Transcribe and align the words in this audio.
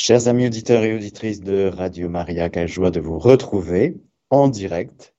Chers 0.00 0.28
amis 0.28 0.46
auditeurs 0.46 0.84
et 0.84 0.94
auditrices 0.94 1.40
de 1.40 1.66
Radio 1.66 2.08
Maria, 2.08 2.48
quelle 2.50 2.68
joie 2.68 2.92
de 2.92 3.00
vous 3.00 3.18
retrouver 3.18 3.96
en 4.30 4.46
direct. 4.46 5.12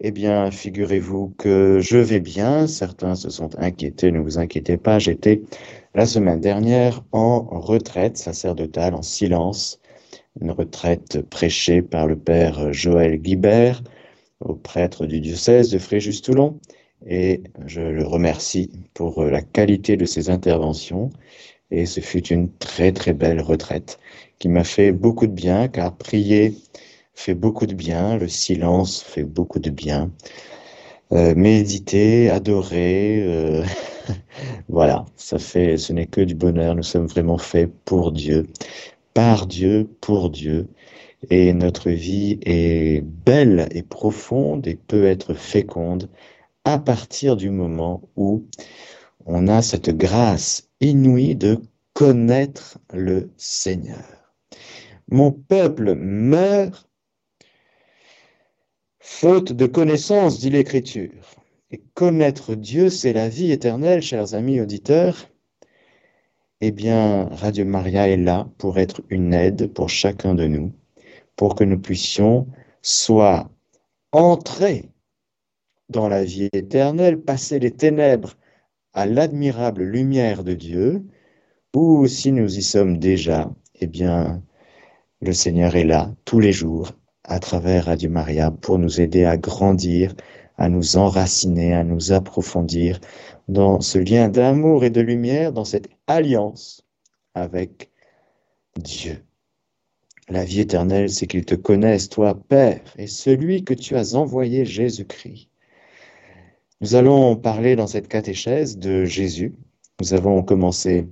Eh 0.00 0.10
bien, 0.10 0.50
figurez-vous 0.50 1.34
que 1.38 1.78
je 1.80 1.96
vais 1.96 2.20
bien. 2.20 2.66
Certains 2.66 3.14
se 3.14 3.30
sont 3.30 3.58
inquiétés, 3.58 4.12
ne 4.12 4.20
vous 4.20 4.38
inquiétez 4.38 4.76
pas. 4.76 4.98
J'étais 4.98 5.40
la 5.94 6.04
semaine 6.04 6.42
dernière 6.42 7.02
en 7.12 7.40
retraite 7.58 8.18
sacerdotale, 8.18 8.94
en 8.94 9.00
silence. 9.00 9.80
Une 10.42 10.50
retraite 10.50 11.22
prêchée 11.30 11.80
par 11.80 12.06
le 12.06 12.18
père 12.18 12.70
Joël 12.70 13.16
Guibert, 13.16 13.82
au 14.40 14.52
prêtre 14.52 15.06
du 15.06 15.20
diocèse 15.20 15.70
de 15.70 15.78
Fréjus-Toulon. 15.78 16.60
Et 17.06 17.42
je 17.64 17.80
le 17.80 18.06
remercie 18.06 18.70
pour 18.92 19.24
la 19.24 19.40
qualité 19.40 19.96
de 19.96 20.04
ses 20.04 20.28
interventions 20.28 21.08
et 21.72 21.86
ce 21.86 22.00
fut 22.00 22.26
une 22.28 22.52
très 22.58 22.92
très 22.92 23.14
belle 23.14 23.40
retraite 23.40 23.98
qui 24.38 24.48
m'a 24.48 24.64
fait 24.64 24.92
beaucoup 24.92 25.26
de 25.26 25.32
bien, 25.32 25.68
car 25.68 25.96
prier 25.96 26.54
fait 27.14 27.34
beaucoup 27.34 27.66
de 27.66 27.74
bien, 27.74 28.16
le 28.18 28.28
silence 28.28 29.02
fait 29.02 29.24
beaucoup 29.24 29.58
de 29.58 29.70
bien. 29.70 30.10
Euh, 31.12 31.34
méditer, 31.34 32.30
adorer, 32.30 33.22
euh, 33.22 33.64
voilà, 34.68 35.06
ça 35.16 35.38
fait, 35.38 35.76
ce 35.76 35.92
n'est 35.92 36.06
que 36.06 36.20
du 36.20 36.34
bonheur. 36.34 36.74
Nous 36.74 36.82
sommes 36.82 37.06
vraiment 37.06 37.38
faits 37.38 37.70
pour 37.84 38.12
Dieu, 38.12 38.46
par 39.14 39.46
Dieu, 39.46 39.88
pour 40.00 40.30
Dieu. 40.30 40.68
Et 41.30 41.52
notre 41.52 41.90
vie 41.90 42.38
est 42.44 43.02
belle 43.02 43.68
et 43.72 43.82
profonde 43.82 44.66
et 44.66 44.74
peut 44.74 45.04
être 45.04 45.34
féconde 45.34 46.08
à 46.64 46.78
partir 46.78 47.36
du 47.36 47.50
moment 47.50 48.02
où 48.16 48.44
on 49.26 49.48
a 49.48 49.62
cette 49.62 49.90
grâce 49.90 50.68
inouïe 50.82 51.36
de 51.36 51.58
connaître 51.94 52.78
le 52.92 53.30
Seigneur. 53.36 54.04
Mon 55.08 55.30
peuple 55.30 55.94
meurt 55.94 56.88
faute 58.98 59.52
de 59.52 59.66
connaissance, 59.66 60.40
dit 60.40 60.50
l'Écriture. 60.50 61.36
Et 61.70 61.82
connaître 61.94 62.54
Dieu, 62.54 62.90
c'est 62.90 63.12
la 63.12 63.28
vie 63.28 63.52
éternelle, 63.52 64.02
chers 64.02 64.34
amis 64.34 64.60
auditeurs. 64.60 65.28
Eh 66.60 66.70
bien, 66.70 67.26
Radio 67.26 67.64
Maria 67.64 68.08
est 68.08 68.16
là 68.16 68.48
pour 68.58 68.78
être 68.78 69.02
une 69.08 69.32
aide 69.32 69.72
pour 69.72 69.88
chacun 69.88 70.34
de 70.34 70.46
nous, 70.46 70.72
pour 71.36 71.54
que 71.54 71.64
nous 71.64 71.78
puissions 71.78 72.46
soit 72.82 73.50
entrer 74.12 74.90
dans 75.88 76.08
la 76.08 76.24
vie 76.24 76.48
éternelle, 76.52 77.20
passer 77.20 77.58
les 77.58 77.70
ténèbres 77.70 78.34
à 78.92 79.06
l'admirable 79.06 79.84
lumière 79.84 80.44
de 80.44 80.54
Dieu, 80.54 81.04
ou 81.74 82.06
si 82.06 82.32
nous 82.32 82.58
y 82.58 82.62
sommes 82.62 82.98
déjà, 82.98 83.50
eh 83.80 83.86
bien, 83.86 84.42
le 85.20 85.32
Seigneur 85.32 85.76
est 85.76 85.84
là 85.84 86.14
tous 86.24 86.40
les 86.40 86.52
jours 86.52 86.92
à 87.24 87.38
travers 87.38 87.86
Radio 87.86 88.10
Maria 88.10 88.50
pour 88.50 88.78
nous 88.78 89.00
aider 89.00 89.24
à 89.24 89.36
grandir, 89.36 90.14
à 90.58 90.68
nous 90.68 90.96
enraciner, 90.96 91.72
à 91.74 91.84
nous 91.84 92.12
approfondir 92.12 93.00
dans 93.48 93.80
ce 93.80 93.98
lien 93.98 94.28
d'amour 94.28 94.84
et 94.84 94.90
de 94.90 95.00
lumière, 95.00 95.52
dans 95.52 95.64
cette 95.64 95.88
alliance 96.06 96.84
avec 97.34 97.90
Dieu. 98.76 99.24
La 100.28 100.44
vie 100.44 100.60
éternelle, 100.60 101.10
c'est 101.10 101.26
qu'il 101.26 101.44
te 101.44 101.54
connaisse, 101.54 102.08
toi, 102.08 102.34
Père, 102.48 102.82
et 102.96 103.06
celui 103.06 103.64
que 103.64 103.74
tu 103.74 103.96
as 103.96 104.14
envoyé, 104.14 104.64
Jésus-Christ. 104.64 105.51
Nous 106.82 106.96
allons 106.96 107.36
parler 107.36 107.76
dans 107.76 107.86
cette 107.86 108.08
catéchèse 108.08 108.76
de 108.76 109.04
Jésus. 109.04 109.54
Nous 110.00 110.14
avons 110.14 110.42
commencé 110.42 111.06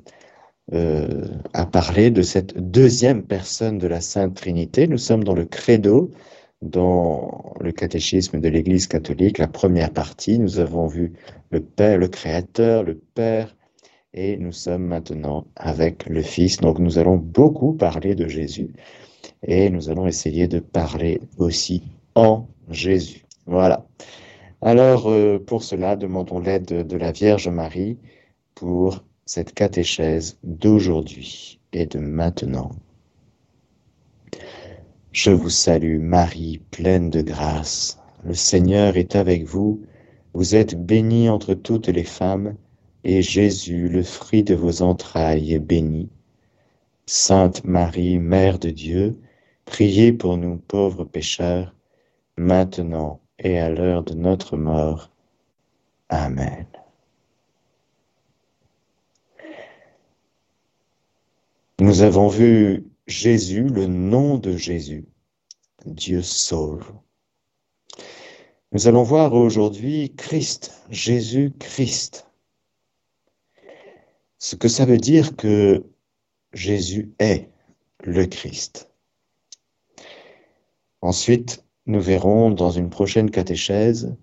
euh, 0.73 1.29
à 1.53 1.65
parler 1.65 2.11
de 2.11 2.23
cette 2.23 2.59
deuxième 2.59 3.23
personne 3.23 3.79
de 3.79 3.87
la 3.87 4.01
Sainte 4.01 4.35
Trinité. 4.35 4.89
Nous 4.89 4.99
sommes 4.99 5.23
dans 5.23 5.35
le 5.35 5.45
credo, 5.45 6.11
dans 6.61 7.55
le 7.61 7.71
catéchisme 7.71 8.41
de 8.41 8.49
l'Église 8.49 8.89
catholique, 8.89 9.39
la 9.39 9.47
première 9.47 9.93
partie. 9.93 10.41
Nous 10.41 10.59
avons 10.59 10.89
vu 10.89 11.13
le 11.51 11.61
Père, 11.61 11.99
le 11.99 12.09
Créateur, 12.09 12.83
le 12.83 12.97
Père, 12.97 13.55
et 14.13 14.39
nous 14.39 14.53
sommes 14.53 14.87
maintenant 14.87 15.47
avec 15.55 16.09
le 16.09 16.23
Fils. 16.23 16.57
Donc 16.57 16.81
nous 16.81 16.99
allons 16.99 17.17
beaucoup 17.17 17.75
parler 17.75 18.17
de 18.17 18.27
Jésus 18.27 18.75
et 19.47 19.71
nous 19.71 19.89
allons 19.89 20.09
essayer 20.09 20.49
de 20.49 20.59
parler 20.59 21.21
aussi 21.39 21.85
en 22.17 22.49
Jésus. 22.71 23.25
Voilà. 23.47 23.87
Alors, 24.63 25.09
euh, 25.09 25.39
pour 25.39 25.63
cela, 25.63 25.97
demandons 25.97 26.39
l'aide 26.39 26.67
de, 26.67 26.97
la 26.97 27.13
Vierge 27.13 27.49
Marie 27.49 27.99
pour 28.55 29.05
cette 29.25 29.55
catéchèse 29.55 30.39
d'aujourd'hui 30.45 31.61
et 31.73 31.87
de 31.87 31.99
maintenant. 31.99 32.71
Je 35.13 35.31
vous 35.31 35.49
salue 35.49 35.99
Marie, 35.99 36.61
pleine 36.71 37.09
de 37.09 37.23
grâce. 37.23 37.99
Le 38.23 38.35
Seigneur 38.35 38.99
est 38.99 39.17
avec 39.17 39.45
vous. 39.45 39.83
Vous 40.35 40.55
êtes 40.55 40.75
bénie 40.75 41.31
entre 41.31 41.55
toutes 41.55 41.89
les 41.89 42.05
femmes, 42.05 42.55
et 43.03 43.23
Jésus, 43.23 43.89
le 43.89 44.03
fruit 44.03 44.43
de 44.43 44.55
vos 44.55 44.83
entrailles, 44.83 45.55
est 45.55 45.59
béni. 45.59 46.11
Sainte 47.07 47.65
Marie, 47.65 48.19
Mère 48.19 48.59
de 48.59 48.69
Dieu, 48.69 49.19
priez 49.65 50.13
pour 50.13 50.37
nous 50.37 50.59
pauvres 50.59 51.05
pécheurs, 51.05 51.75
maintenant 52.37 53.21
et 53.41 53.59
à 53.59 53.71
l'heure 53.71 54.05
de 54.05 54.15
notre 54.15 54.57
mort. 54.57 55.11
Amen. 56.09 56.67
Nous 61.81 62.03
avons 62.03 62.29
vu 62.29 62.87
Jésus, 63.07 63.65
le 63.65 63.87
nom 63.87 64.37
de 64.37 64.57
Jésus. 64.57 65.07
Dieu 65.87 66.21
sauve. 66.21 66.93
Nous 68.73 68.87
allons 68.87 69.03
voir 69.03 69.33
aujourd'hui 69.33 70.15
Christ, 70.15 70.75
Jésus-Christ. 70.91 72.27
Ce 74.39 74.57
que 74.57 74.69
ça 74.69 74.85
veut 74.85 74.99
dire 74.99 75.37
que 75.37 75.85
Jésus 76.53 77.15
est 77.19 77.49
le 78.05 78.27
Christ. 78.27 78.91
Ensuite, 81.01 81.65
nous 81.91 82.01
verrons 82.01 82.51
dans 82.51 82.71
une 82.71 82.89
prochaine 82.89 83.31
catéchèse 83.31 84.15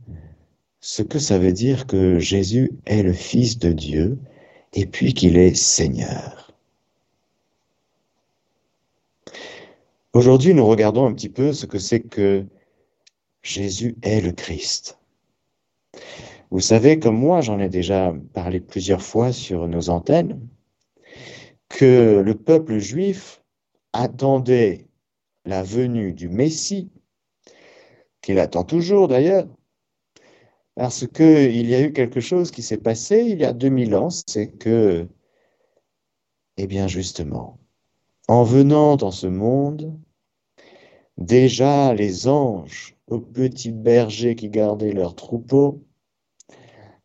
ce 0.80 1.02
que 1.02 1.20
ça 1.20 1.38
veut 1.38 1.52
dire 1.52 1.86
que 1.86 2.18
Jésus 2.18 2.72
est 2.86 3.04
le 3.04 3.12
Fils 3.12 3.60
de 3.60 3.74
Dieu 3.74 4.18
et 4.74 4.86
puis 4.86 5.14
qu'il 5.14 5.38
est 5.38 5.54
Seigneur. 5.54 6.54
Aujourd'hui, 10.14 10.54
nous 10.54 10.66
regardons 10.66 11.06
un 11.06 11.14
petit 11.14 11.30
peu 11.30 11.52
ce 11.52 11.66
que 11.66 11.78
c'est 11.78 12.00
que 12.00 12.46
Jésus 13.44 13.98
est 14.02 14.22
le 14.22 14.32
Christ. 14.32 14.98
Vous 16.50 16.62
savez, 16.62 17.00
comme 17.00 17.18
moi, 17.18 17.42
j'en 17.42 17.60
ai 17.60 17.68
déjà 17.68 18.16
parlé 18.34 18.62
plusieurs 18.62 19.02
fois 19.02 19.34
sur 19.34 19.68
nos 19.68 19.90
antennes, 19.90 20.40
que 21.68 22.24
le 22.26 22.34
peuple 22.34 22.78
juif 22.78 23.44
attendait 23.92 24.88
la 25.44 25.64
venue 25.64 26.14
du 26.14 26.30
Messie 26.30 26.90
qu'il 28.28 28.40
attend 28.40 28.66
toujours 28.66 29.08
d'ailleurs, 29.08 29.48
parce 30.76 31.08
qu'il 31.08 31.66
y 31.66 31.74
a 31.74 31.80
eu 31.80 31.94
quelque 31.94 32.20
chose 32.20 32.52
qui 32.52 32.62
s'est 32.62 32.78
passé 32.78 33.22
il 33.26 33.40
y 33.40 33.46
a 33.46 33.54
2000 33.54 33.96
ans, 33.96 34.10
c'est 34.10 34.50
que, 34.50 35.08
eh 36.58 36.68
bien 36.68 36.90
justement, 36.90 37.58
en 38.28 38.44
venant 38.44 38.98
dans 38.98 39.12
ce 39.12 39.28
monde, 39.28 39.98
déjà 41.18 41.94
les 41.94 42.28
anges 42.28 42.98
aux 43.08 43.20
petits 43.20 43.72
bergers 43.72 44.36
qui 44.36 44.50
gardaient 44.50 44.92
leurs 44.92 45.16
troupeaux, 45.16 45.82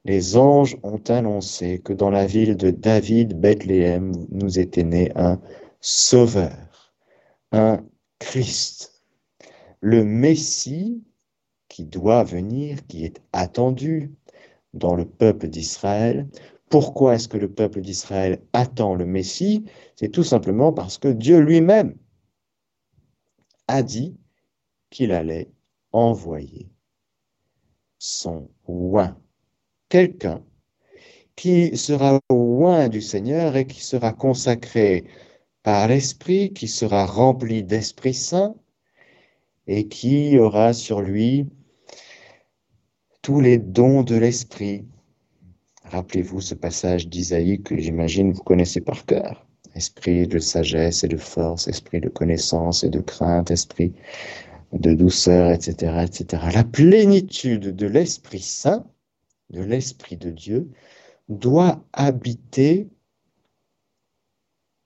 les 0.05 0.37
anges 0.37 0.77
ont 0.83 1.05
annoncé 1.07 1.79
que 1.79 1.93
dans 1.93 2.11
la 2.11 2.27
ville 2.27 2.57
de 2.57 2.73
David, 2.73 3.39
Bethléem, 3.39 4.11
nous 4.33 4.59
était 4.59 4.83
né 4.83 5.13
un 5.15 5.41
sauveur, 5.81 6.93
un 7.53 7.81
Christ, 8.19 9.05
le 9.81 10.03
Messie 10.03 11.05
qui 11.73 11.85
doit 11.87 12.23
venir, 12.23 12.87
qui 12.87 13.03
est 13.07 13.23
attendu 13.33 14.13
dans 14.75 14.95
le 14.95 15.07
peuple 15.07 15.49
d'Israël. 15.49 16.29
Pourquoi 16.69 17.15
est-ce 17.15 17.29
que 17.29 17.39
le 17.39 17.51
peuple 17.51 17.81
d'Israël 17.81 18.43
attend 18.53 18.95
le 18.95 19.07
Messie? 19.07 19.65
C'est 19.97 20.11
tout 20.11 20.23
simplement 20.23 20.75
parce 20.75 20.99
que 20.99 21.09
Dieu 21.09 21.39
lui-même 21.39 21.97
a 23.69 23.83
dit 23.83 24.15
qu'il 24.91 25.13
allait 25.13 25.51
envoyer 25.93 26.69
son 27.99 28.51
oin, 28.67 29.17
quelqu'un 29.89 30.45
qui 31.37 31.79
sera 31.79 32.21
oin 32.29 32.91
du 32.91 33.01
Seigneur 33.01 33.57
et 33.57 33.67
qui 33.67 33.81
sera 33.81 34.13
consacré 34.13 35.07
par 35.63 35.89
l'Esprit, 35.89 36.53
qui 36.53 36.69
sera 36.69 37.07
rempli 37.07 37.65
d'Esprit 37.65 38.13
Saint 38.13 38.57
et 39.67 39.89
qui 39.89 40.39
aura 40.39 40.75
sur 40.75 41.01
lui 41.01 41.49
tous 43.23 43.41
les 43.41 43.59
dons 43.59 44.03
de 44.03 44.17
l'esprit. 44.17 44.85
Rappelez-vous 45.85 46.41
ce 46.41 46.55
passage 46.55 47.09
d'Isaïe 47.09 47.63
que 47.63 47.79
j'imagine 47.79 48.33
vous 48.33 48.43
connaissez 48.43 48.81
par 48.81 49.07
cœur. 49.07 49.47
esprit 49.75 50.27
de 50.27 50.39
sagesse 50.39 51.03
et 51.03 51.09
de 51.09 51.17
force, 51.17 51.67
esprit 51.67 52.01
de 52.01 52.11
connaissance 52.11 52.85
et 52.85 52.91
de 52.91 53.01
crainte, 53.01 53.51
esprit 53.51 53.95
de 54.73 54.93
douceur, 54.93 55.51
etc., 55.51 56.05
etc. 56.05 56.43
La 56.53 56.65
plénitude 56.65 57.75
de 57.75 57.87
l'Esprit 57.87 58.41
Saint, 58.41 58.85
de 59.51 59.63
l'Esprit 59.63 60.19
de 60.19 60.31
Dieu, 60.31 60.71
doit 61.31 61.83
habiter 61.95 62.91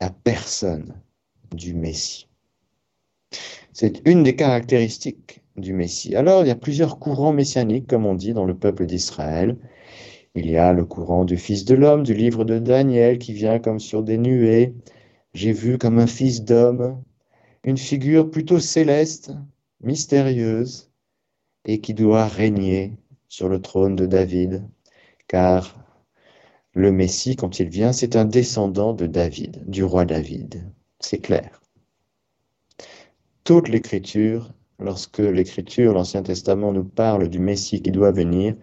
la 0.00 0.11
personne 0.11 0.94
du 1.53 1.75
Messie. 1.75 2.29
C'est 3.73 4.06
une 4.06 4.23
des 4.23 4.37
caractéristiques 4.37 5.43
du 5.56 5.73
Messie. 5.73 6.14
Alors, 6.17 6.43
il 6.44 6.49
y 6.49 6.50
a 6.50 6.56
plusieurs 6.56 6.99
courants 6.99 7.32
messianiques, 7.32 7.87
comme 7.88 8.06
on 8.06 8.14
dit, 8.14 8.32
dans 8.32 8.44
le 8.44 8.56
peuple 8.56 8.87
d'Israël. 8.87 9.56
Il 10.35 10.50
y 10.50 10.56
a 10.56 10.73
le 10.73 10.85
courant 10.85 11.25
du 11.25 11.37
Fils 11.37 11.64
de 11.64 11.75
l'homme, 11.75 12.03
du 12.03 12.14
livre 12.14 12.44
de 12.44 12.58
Daniel, 12.58 13.19
qui 13.19 13.32
vient 13.32 13.58
comme 13.58 13.81
sur 13.81 14.03
des 14.03 14.19
nuées. 14.19 14.75
J'ai 15.35 15.53
vu 15.53 15.79
comme 15.79 15.99
un 15.99 16.06
fils 16.06 16.44
d'homme, 16.44 17.03
une 17.64 17.76
figure 17.76 18.31
plutôt 18.31 18.61
céleste, 18.61 19.32
mystérieuse, 19.82 20.91
et 21.64 21.81
qui 21.81 21.94
doit 21.94 22.26
régner 22.26 22.97
sur 23.29 23.49
le 23.49 23.61
trône 23.61 23.97
de 23.97 24.06
David, 24.06 24.64
car 25.29 25.76
le 26.73 26.93
Messie, 26.93 27.37
quand 27.37 27.58
il 27.58 27.69
vient, 27.69 27.93
c'est 27.93 28.17
un 28.17 28.25
descendant 28.25 28.93
de 28.93 29.06
David, 29.06 29.64
du 29.67 29.82
roi 29.82 30.05
David. 30.05 30.70
C'est 31.00 31.20
clair. 31.20 31.62
Toute 33.44 33.69
l'écriture, 33.69 34.53
lorsque 34.78 35.19
l'écriture, 35.19 35.93
l'Ancien 35.94 36.23
Testament 36.23 36.73
nous 36.73 36.84
parle 36.84 37.28
du 37.28 37.38
Messie 37.38 37.82
qui 37.82 37.90
doit 37.90 38.12
venir, 38.12 38.55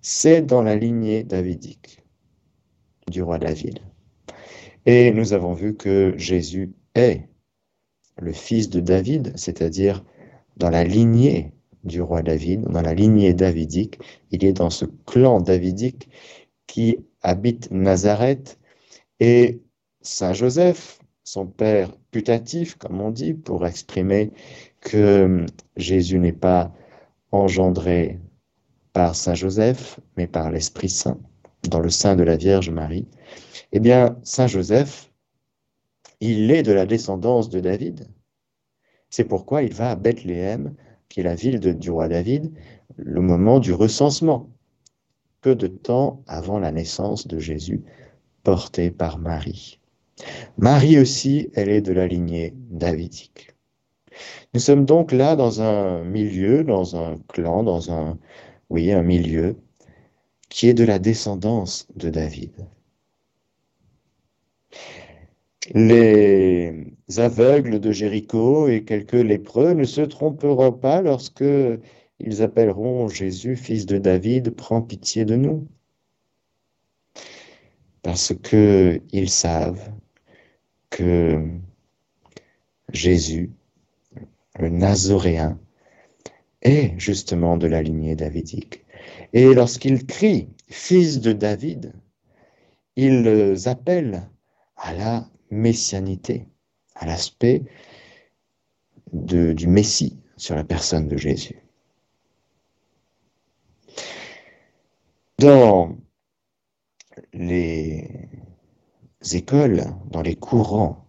c'est 0.00 0.42
dans 0.42 0.62
la 0.62 0.76
lignée 0.76 1.22
davidique 1.22 2.02
du 3.10 3.22
roi 3.22 3.38
David. 3.38 3.80
Et 4.86 5.12
nous 5.12 5.32
avons 5.32 5.54
vu 5.54 5.76
que 5.76 6.14
Jésus 6.16 6.72
est 6.94 7.28
le 8.20 8.32
fils 8.32 8.68
de 8.68 8.80
David, 8.80 9.32
c'est-à-dire 9.36 10.04
dans 10.56 10.70
la 10.70 10.84
lignée 10.84 11.52
du 11.84 12.00
roi 12.00 12.22
David, 12.22 12.62
dans 12.62 12.82
la 12.82 12.94
lignée 12.94 13.34
davidique, 13.34 13.98
il 14.30 14.44
est 14.44 14.52
dans 14.52 14.70
ce 14.70 14.84
clan 15.06 15.40
davidique 15.40 16.08
qui 16.66 16.98
habite 17.22 17.70
Nazareth 17.70 18.58
et 19.20 19.60
Saint 20.00 20.32
Joseph, 20.32 20.98
son 21.24 21.46
père 21.46 21.96
putatif, 22.10 22.76
comme 22.76 23.00
on 23.00 23.10
dit, 23.10 23.34
pour 23.34 23.66
exprimer 23.66 24.32
que 24.82 25.46
Jésus 25.76 26.18
n'est 26.18 26.32
pas 26.32 26.72
engendré 27.30 28.20
par 28.92 29.14
Saint 29.14 29.34
Joseph, 29.34 29.98
mais 30.16 30.26
par 30.26 30.50
l'Esprit 30.50 30.90
Saint, 30.90 31.18
dans 31.70 31.80
le 31.80 31.88
sein 31.88 32.14
de 32.16 32.22
la 32.22 32.36
Vierge 32.36 32.68
Marie, 32.68 33.08
eh 33.72 33.80
bien, 33.80 34.18
Saint 34.22 34.48
Joseph, 34.48 35.10
il 36.20 36.50
est 36.50 36.62
de 36.62 36.72
la 36.72 36.84
descendance 36.84 37.48
de 37.48 37.60
David. 37.60 38.06
C'est 39.08 39.24
pourquoi 39.24 39.62
il 39.62 39.72
va 39.72 39.92
à 39.92 39.96
Bethléem, 39.96 40.74
qui 41.08 41.20
est 41.20 41.24
la 41.24 41.34
ville 41.34 41.60
du 41.60 41.90
roi 41.90 42.08
David, 42.08 42.52
le 42.96 43.20
moment 43.20 43.60
du 43.60 43.72
recensement, 43.72 44.50
peu 45.40 45.54
de 45.54 45.66
temps 45.66 46.22
avant 46.26 46.58
la 46.58 46.72
naissance 46.72 47.26
de 47.26 47.38
Jésus, 47.38 47.82
porté 48.42 48.90
par 48.90 49.18
Marie. 49.18 49.80
Marie 50.58 50.98
aussi, 50.98 51.48
elle 51.54 51.68
est 51.68 51.80
de 51.80 51.92
la 51.92 52.06
lignée 52.06 52.54
davidique. 52.70 53.51
Nous 54.54 54.60
sommes 54.60 54.84
donc 54.84 55.12
là 55.12 55.36
dans 55.36 55.62
un 55.62 56.04
milieu, 56.04 56.64
dans 56.64 56.96
un 56.96 57.18
clan, 57.28 57.62
dans 57.62 57.90
un, 57.92 58.18
oui, 58.70 58.92
un 58.92 59.02
milieu 59.02 59.56
qui 60.48 60.68
est 60.68 60.74
de 60.74 60.84
la 60.84 60.98
descendance 60.98 61.88
de 61.96 62.10
David. 62.10 62.52
Les 65.74 66.86
aveugles 67.16 67.78
de 67.80 67.92
Jéricho 67.92 68.68
et 68.68 68.84
quelques 68.84 69.12
lépreux 69.12 69.72
ne 69.74 69.84
se 69.84 70.00
tromperont 70.00 70.72
pas 70.72 71.02
lorsque 71.02 71.44
ils 72.18 72.42
appelleront 72.42 73.08
Jésus, 73.08 73.56
fils 73.56 73.86
de 73.86 73.98
David, 73.98 74.50
prends 74.54 74.82
pitié 74.82 75.24
de 75.24 75.36
nous. 75.36 75.66
Parce 78.02 78.34
qu'ils 78.34 79.30
savent 79.30 79.92
que 80.90 81.48
Jésus, 82.92 83.50
le 84.62 84.68
Nazoréen, 84.68 85.58
est 86.62 86.96
justement 86.96 87.56
de 87.56 87.66
la 87.66 87.82
lignée 87.82 88.14
davidique. 88.14 88.84
Et 89.32 89.52
lorsqu'ils 89.54 90.06
crient 90.06 90.48
Fils 90.68 91.20
de 91.20 91.32
David, 91.32 91.92
ils 92.94 93.68
appellent 93.68 94.30
à 94.76 94.94
la 94.94 95.28
messianité, 95.50 96.46
à 96.94 97.06
l'aspect 97.06 97.64
du 99.12 99.66
Messie 99.66 100.20
sur 100.36 100.54
la 100.54 100.62
personne 100.64 101.08
de 101.08 101.16
Jésus. 101.16 101.56
Dans 105.38 105.96
les 107.32 108.28
écoles, 109.32 109.84
dans 110.10 110.22
les 110.22 110.36
courants 110.36 111.01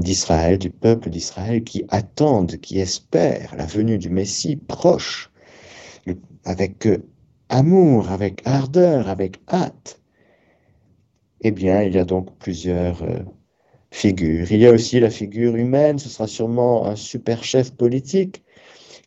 d'Israël, 0.00 0.58
du 0.58 0.70
peuple 0.70 1.10
d'Israël, 1.10 1.64
qui 1.64 1.84
attendent, 1.88 2.56
qui 2.58 2.78
espèrent 2.80 3.54
la 3.56 3.66
venue 3.66 3.98
du 3.98 4.10
Messie 4.10 4.56
proche, 4.56 5.30
avec 6.44 6.86
euh, 6.86 6.98
amour, 7.48 8.10
avec 8.10 8.42
ardeur, 8.46 9.08
avec 9.08 9.40
hâte. 9.48 10.00
Eh 11.42 11.50
bien, 11.50 11.82
il 11.82 11.94
y 11.94 11.98
a 11.98 12.04
donc 12.04 12.36
plusieurs 12.38 13.02
euh, 13.02 13.20
figures. 13.90 14.50
Il 14.52 14.60
y 14.60 14.66
a 14.66 14.72
aussi 14.72 15.00
la 15.00 15.10
figure 15.10 15.56
humaine, 15.56 15.98
ce 15.98 16.08
sera 16.08 16.26
sûrement 16.26 16.86
un 16.86 16.96
super 16.96 17.44
chef 17.44 17.72
politique 17.72 18.44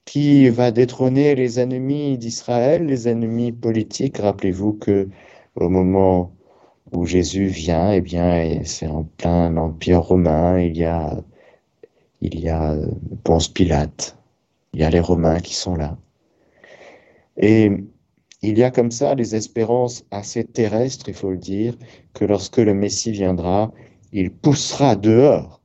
qui 0.05 0.49
va 0.49 0.71
détrôner 0.71 1.35
les 1.35 1.59
ennemis 1.59 2.17
d'Israël, 2.17 2.85
les 2.85 3.07
ennemis 3.07 3.51
politiques. 3.51 4.17
Rappelez-vous 4.17 4.73
que 4.73 5.07
au 5.55 5.69
moment 5.69 6.33
où 6.91 7.05
Jésus 7.05 7.47
vient, 7.47 7.91
eh 7.91 8.01
bien, 8.01 8.63
c'est 8.63 8.87
en 8.87 9.03
plein 9.03 9.55
empire 9.57 10.01
romain, 10.01 10.59
il 10.59 10.77
y 10.77 10.85
a, 10.85 11.23
il 12.21 12.39
y 12.39 12.49
a 12.49 12.75
Ponce 13.23 13.47
Pilate, 13.49 14.17
il 14.73 14.81
y 14.81 14.83
a 14.83 14.89
les 14.89 14.99
Romains 14.99 15.39
qui 15.39 15.53
sont 15.55 15.75
là. 15.75 15.97
Et 17.37 17.71
il 18.41 18.57
y 18.57 18.63
a 18.63 18.71
comme 18.71 18.91
ça 18.91 19.15
des 19.15 19.35
espérances 19.35 20.05
assez 20.11 20.43
terrestres, 20.43 21.09
il 21.09 21.15
faut 21.15 21.31
le 21.31 21.37
dire, 21.37 21.75
que 22.13 22.25
lorsque 22.25 22.57
le 22.57 22.73
Messie 22.73 23.11
viendra, 23.11 23.71
il 24.11 24.31
poussera 24.31 24.95
dehors 24.95 25.61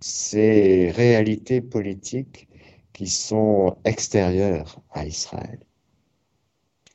ces 0.00 0.90
réalités 0.90 1.60
politiques 1.60 2.48
qui 2.92 3.06
sont 3.06 3.76
extérieures 3.84 4.80
à 4.90 5.06
Israël. 5.06 5.60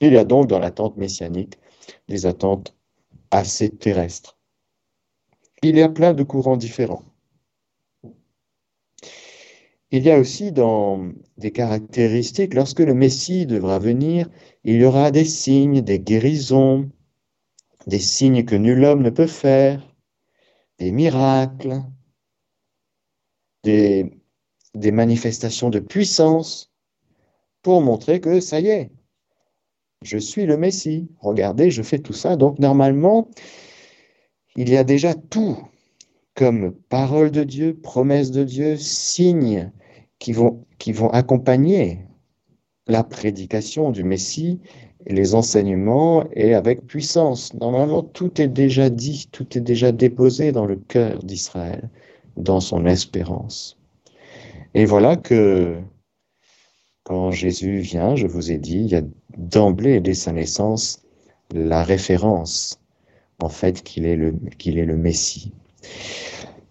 Il 0.02 0.14
y 0.14 0.18
a 0.18 0.26
donc 0.26 0.48
dans 0.48 0.60
l'attente 0.60 0.98
messianique 0.98 1.58
des 2.08 2.26
attentes 2.26 2.75
assez 3.32 3.70
terrestre. 3.70 4.38
Il 5.64 5.78
y 5.78 5.82
a 5.82 5.90
plein 5.90 6.14
de 6.14 6.24
courants 6.24 6.58
différents. 6.58 7.04
Il 9.92 10.04
y 10.04 10.12
a 10.12 10.20
aussi 10.20 10.52
dans 10.52 11.12
des 11.38 11.52
caractéristiques, 11.52 12.54
lorsque 12.54 12.82
le 12.82 12.94
Messie 12.94 13.46
devra 13.46 13.80
venir, 13.80 14.30
il 14.64 14.76
y 14.76 14.86
aura 14.86 15.12
des 15.12 15.26
signes, 15.26 15.82
des 15.82 16.00
guérisons, 16.00 16.92
des 17.88 18.00
signes 18.00 18.46
que 18.46 18.56
nul 18.56 18.84
homme 18.84 19.04
ne 19.04 19.10
peut 19.10 19.28
faire, 19.28 19.96
des 20.80 20.92
miracles, 20.92 21.82
des, 23.64 24.12
des 24.74 24.92
manifestations 24.92 25.70
de 25.70 25.80
puissance 25.80 26.74
pour 27.62 27.82
montrer 27.82 28.22
que 28.22 28.40
ça 28.40 28.60
y 28.60 28.68
est, 28.68 28.92
je 30.06 30.18
suis 30.18 30.46
le 30.46 30.58
Messie. 30.58 31.08
Regardez, 31.20 31.72
je 31.72 31.82
fais 31.82 32.00
tout 32.00 32.14
ça. 32.14 32.36
Donc 32.36 32.60
normalement, 32.60 33.30
il 34.56 34.70
y 34.70 34.78
a 34.78 34.84
déjà 34.84 35.14
tout 35.14 35.58
comme 36.36 36.74
parole 36.90 37.32
de 37.32 37.44
Dieu, 37.44 37.74
promesse 37.74 38.30
de 38.32 38.44
Dieu, 38.44 38.76
signes 38.78 39.72
qui 40.20 40.34
vont, 40.34 40.66
qui 40.78 40.92
vont 40.92 41.10
accompagner 41.10 42.00
la 42.88 43.04
prédication 43.04 43.92
du 43.92 44.04
Messie, 44.04 44.60
les 45.08 45.34
enseignements 45.34 46.26
et 46.34 46.54
avec 46.54 46.86
puissance. 46.86 47.54
Normalement, 47.54 48.04
tout 48.04 48.42
est 48.42 48.48
déjà 48.48 48.90
dit, 48.90 49.28
tout 49.32 49.58
est 49.58 49.62
déjà 49.62 49.92
déposé 49.92 50.52
dans 50.52 50.66
le 50.66 50.76
cœur 50.76 51.24
d'Israël, 51.24 51.90
dans 52.38 52.60
son 52.60 52.86
espérance. 52.86 53.78
Et 54.74 54.86
voilà 54.86 55.16
que 55.16 55.78
quand 57.06 57.32
Jésus 57.32 57.78
vient, 57.78 58.16
je 58.16 58.28
vous 58.28 58.52
ai 58.52 58.58
dit, 58.58 58.80
il 58.80 58.88
y 58.88 58.96
a 58.96 59.04
d'emblée, 59.38 60.02
dès 60.02 60.16
sa 60.16 60.32
naissance, 60.32 61.04
la 61.54 61.84
référence, 61.84 62.82
en 63.40 63.50
fait, 63.50 63.84
qu'il 63.84 64.06
est, 64.06 64.16
le, 64.16 64.36
est 64.66 64.72
le 64.86 64.98
Messie. 64.98 65.54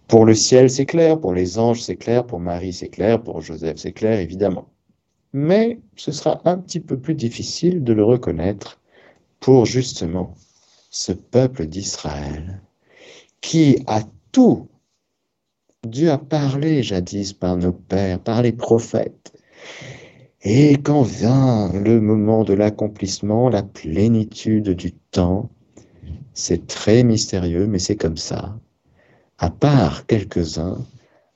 Pour 0.07 0.25
le 0.25 0.35
ciel, 0.35 0.69
c'est 0.69 0.85
clair, 0.85 1.19
pour 1.19 1.33
les 1.33 1.57
anges, 1.57 1.81
c'est 1.81 1.95
clair, 1.95 2.27
pour 2.27 2.39
Marie, 2.39 2.73
c'est 2.73 2.89
clair, 2.89 3.23
pour 3.23 3.41
Joseph, 3.41 3.77
c'est 3.77 3.93
clair, 3.93 4.19
évidemment. 4.19 4.67
Mais 5.31 5.79
ce 5.95 6.11
sera 6.11 6.41
un 6.45 6.57
petit 6.57 6.81
peu 6.81 6.99
plus 6.99 7.15
difficile 7.15 7.83
de 7.83 7.93
le 7.93 8.03
reconnaître 8.03 8.79
pour 9.39 9.65
justement 9.65 10.35
ce 10.89 11.13
peuple 11.13 11.65
d'Israël 11.65 12.61
qui 13.41 13.79
a 13.87 14.01
tout 14.31 14.67
Dieu 15.85 16.09
a 16.09 16.17
parlé 16.17 16.81
jadis 16.83 17.33
par 17.33 17.57
nos 17.57 17.71
pères, 17.71 18.19
par 18.19 18.41
les 18.41 18.51
prophètes. 18.51 19.33
Et 20.47 20.73
quand 20.73 21.01
vient 21.01 21.73
le 21.73 21.99
moment 21.99 22.43
de 22.43 22.53
l'accomplissement, 22.53 23.49
la 23.49 23.63
plénitude 23.63 24.69
du 24.69 24.91
temps, 24.91 25.49
c'est 26.35 26.67
très 26.67 27.03
mystérieux, 27.03 27.65
mais 27.65 27.79
c'est 27.79 27.95
comme 27.95 28.15
ça. 28.15 28.55
À 29.39 29.49
part 29.49 30.05
quelques-uns, 30.05 30.85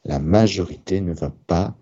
la 0.05 0.19
majorité 0.19 1.01
ne 1.01 1.11
va 1.11 1.31
pas 1.47 1.75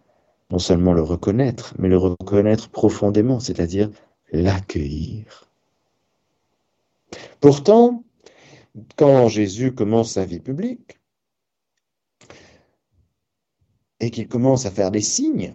non 0.52 0.58
seulement 0.58 0.94
le 0.94 1.02
reconnaître, 1.02 1.74
mais 1.78 1.90
le 1.90 1.98
reconnaître 1.98 2.70
profondément, 2.70 3.42
c'est-à-dire 3.42 3.92
l'accueillir. 4.32 5.50
Pourtant, 7.42 8.06
quand 8.96 9.28
Jésus 9.28 9.76
commence 9.76 10.14
sa 10.14 10.24
vie 10.24 10.40
publique 10.40 10.98
et 14.00 14.12
qu'il 14.12 14.30
commence 14.30 14.66
à 14.66 14.72
faire 14.72 14.92
des 14.92 15.02
signes, 15.02 15.54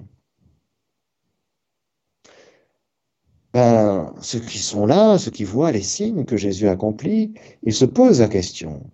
ben, 3.53 4.15
ceux 4.21 4.41
qui 4.41 4.59
sont 4.59 4.87
là, 4.87 5.19
ceux 5.19 5.31
qui 5.31 5.45
voient 5.45 5.73
les 5.73 5.83
signes 5.83 6.25
que 6.25 6.37
Jésus 6.37 6.69
accomplit, 6.69 7.35
ils 7.63 7.75
se 7.75 7.85
posent 7.85 8.21
la 8.21 8.29
question. 8.29 8.91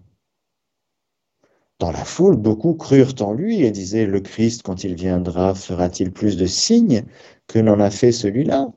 Dans 1.79 1.93
la 1.93 2.05
foule, 2.05 2.37
beaucoup 2.37 2.75
crurent 2.75 3.15
en 3.21 3.33
lui 3.33 3.63
et 3.63 3.71
disaient, 3.71 4.07
le 4.07 4.21
Christ, 4.21 4.63
quand 4.63 4.83
il 4.83 4.97
viendra, 4.97 5.55
fera-t-il 5.55 6.13
plus 6.13 6.37
de 6.37 6.47
signes 6.47 7.05
que 7.47 7.61
n'en 7.61 7.79
a 7.79 7.91
fait 7.91 8.11
celui-là? 8.11 8.73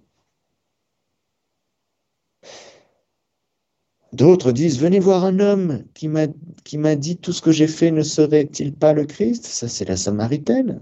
D'autres 4.13 4.51
disent, 4.51 4.79
venez 4.79 5.00
voir 5.00 5.25
un 5.25 5.39
homme 5.39 5.83
qui 5.95 6.07
m'a 6.09 6.95
dit 6.95 7.17
tout 7.17 7.31
ce 7.33 7.41
que 7.41 7.51
j'ai 7.51 7.67
fait, 7.67 7.89
ne 7.89 8.03
serait-il 8.03 8.73
pas 8.73 8.93
le 8.93 9.05
Christ? 9.05 9.45
Ça, 9.45 9.67
c'est 9.67 9.85
la 9.85 9.97
Samaritaine, 9.97 10.81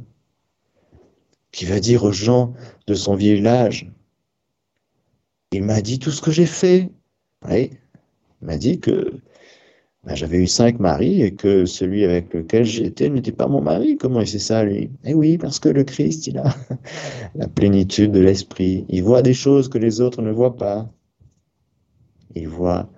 qui 1.51 1.63
va 1.65 1.79
dire 1.79 2.03
aux 2.03 2.11
gens 2.11 2.53
de 2.87 2.95
son 2.95 3.15
village, 3.15 3.89
il 5.51 5.63
m'a 5.63 5.81
dit 5.81 5.99
tout 5.99 6.11
ce 6.11 6.21
que 6.21 6.31
j'ai 6.31 6.45
fait. 6.45 6.91
Oui, 7.47 7.71
il 8.41 8.45
m'a 8.45 8.57
dit 8.57 8.79
que 8.79 9.21
ben, 10.03 10.15
j'avais 10.15 10.37
eu 10.37 10.47
cinq 10.47 10.79
maris 10.79 11.21
et 11.21 11.35
que 11.35 11.65
celui 11.65 12.05
avec 12.05 12.33
lequel 12.33 12.63
j'étais 12.63 13.09
n'était 13.09 13.31
pas 13.31 13.47
mon 13.47 13.61
mari. 13.61 13.97
Comment 13.97 14.21
il 14.21 14.27
sait 14.27 14.39
ça, 14.39 14.63
lui? 14.63 14.91
Eh 15.03 15.13
oui, 15.13 15.37
parce 15.37 15.59
que 15.59 15.69
le 15.69 15.83
Christ, 15.83 16.27
il 16.27 16.37
a 16.37 16.55
la 17.35 17.47
plénitude 17.47 18.11
de 18.11 18.19
l'esprit. 18.19 18.85
Il 18.89 19.03
voit 19.03 19.21
des 19.21 19.33
choses 19.33 19.69
que 19.69 19.77
les 19.77 20.01
autres 20.01 20.21
ne 20.21 20.31
voient 20.31 20.55
pas. 20.55 20.89
Il 22.35 22.47
voit 22.47 22.89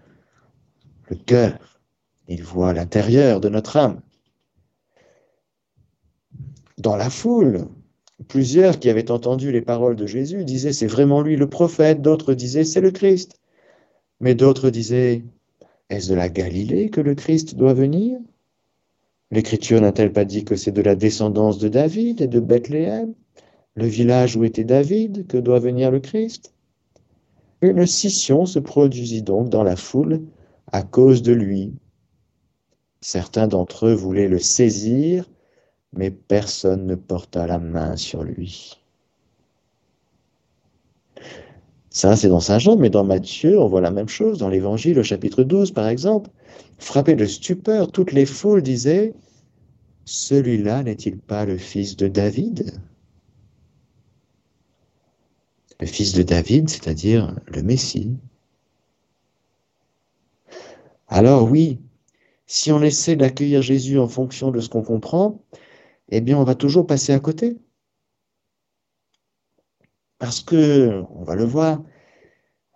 le 1.10 1.16
cœur. 1.16 1.80
Il 2.28 2.44
voit 2.44 2.74
l'intérieur 2.74 3.40
de 3.40 3.50
notre 3.50 3.78
âme. 3.78 4.02
Dans 6.78 6.96
la 6.96 7.10
foule, 7.10 7.68
plusieurs 8.28 8.80
qui 8.80 8.90
avaient 8.90 9.12
entendu 9.12 9.52
les 9.52 9.62
paroles 9.62 9.96
de 9.96 10.06
Jésus 10.06 10.46
disaient 10.46 10.74
c'est 10.74 10.88
vraiment 10.88 11.22
lui 11.22 11.36
le 11.36 11.50
prophète, 11.50 12.02
d'autres 12.02 12.34
disaient 12.34 12.64
c'est 12.64 12.82
le 12.82 12.92
Christ, 12.92 13.40
mais 14.20 14.36
d'autres 14.36 14.70
disaient 14.70 15.24
est-ce 15.90 16.10
de 16.10 16.16
la 16.16 16.30
Galilée 16.30 16.90
que 16.90 17.02
le 17.02 17.16
Christ 17.16 17.56
doit 17.56 17.74
venir? 17.74 18.18
L'Écriture 19.32 19.82
n'a-t-elle 19.82 20.14
pas 20.14 20.26
dit 20.26 20.46
que 20.46 20.56
c'est 20.56 20.72
de 20.72 20.82
la 20.82 20.96
descendance 20.96 21.58
de 21.58 21.68
David 21.68 22.22
et 22.22 22.28
de 22.28 22.40
Bethléem, 22.40 23.14
le 23.76 23.86
village 23.86 24.36
où 24.36 24.44
était 24.44 24.64
David, 24.64 25.28
que 25.28 25.38
doit 25.38 25.60
venir 25.60 25.92
le 25.92 26.00
Christ? 26.00 26.54
Une 27.62 27.86
scission 27.86 28.46
se 28.46 28.60
produisit 28.60 29.22
donc 29.22 29.50
dans 29.50 29.64
la 29.64 29.76
foule 29.76 30.22
à 30.72 30.84
cause 30.84 31.22
de 31.22 31.34
lui. 31.34 31.74
Certains 33.02 33.48
d'entre 33.48 33.88
eux 33.88 33.94
voulaient 33.94 34.28
le 34.28 34.40
saisir, 34.40 35.30
mais 35.94 36.12
personne 36.12 36.86
ne 36.86 36.96
porta 36.96 37.48
la 37.48 37.60
main 37.60 37.96
sur 37.96 38.24
lui. 38.24 38.78
Ça, 41.90 42.16
c'est 42.16 42.30
dans 42.30 42.40
Saint 42.40 42.60
Jean, 42.60 42.78
mais 42.78 42.90
dans 42.90 43.04
Matthieu, 43.04 43.60
on 43.60 43.68
voit 43.68 43.82
la 43.82 43.92
même 43.92 44.08
chose. 44.08 44.38
Dans 44.38 44.48
l'Évangile, 44.48 44.98
au 44.98 45.04
chapitre 45.04 45.44
12, 45.44 45.72
par 45.72 45.90
exemple, 45.90 46.30
frappé 46.80 47.16
de 47.16 47.26
stupeur, 47.26 47.92
toutes 47.92 48.14
les 48.14 48.26
foules 48.26 48.62
disaient 48.62 49.14
Celui-là 50.06 50.84
n'est-il 50.84 51.18
pas 51.18 51.46
le 51.46 51.58
fils 51.58 51.98
de 51.98 52.08
David? 52.08 52.80
Le 55.82 55.86
fils 55.86 56.14
de 56.14 56.24
David, 56.24 56.70
c'est-à-dire 56.70 57.36
le 57.48 57.62
Messie. 57.62 58.16
Alors 61.10 61.52
oui, 61.52 61.82
si 62.48 62.72
on 62.72 62.82
essaie 62.82 63.18
d'accueillir 63.18 63.62
Jésus 63.62 64.00
en 64.00 64.08
fonction 64.08 64.52
de 64.52 64.62
ce 64.62 64.70
qu'on 64.70 64.84
comprend, 64.84 65.42
eh 66.12 66.22
bien, 66.22 66.38
on 66.38 66.44
va 66.44 66.56
toujours 66.56 66.86
passer 66.88 67.14
à 67.14 67.20
côté. 67.20 67.58
Parce 70.20 70.42
que, 70.42 71.04
on 71.16 71.24
va 71.24 71.36
le 71.36 71.44
voir, 71.46 71.84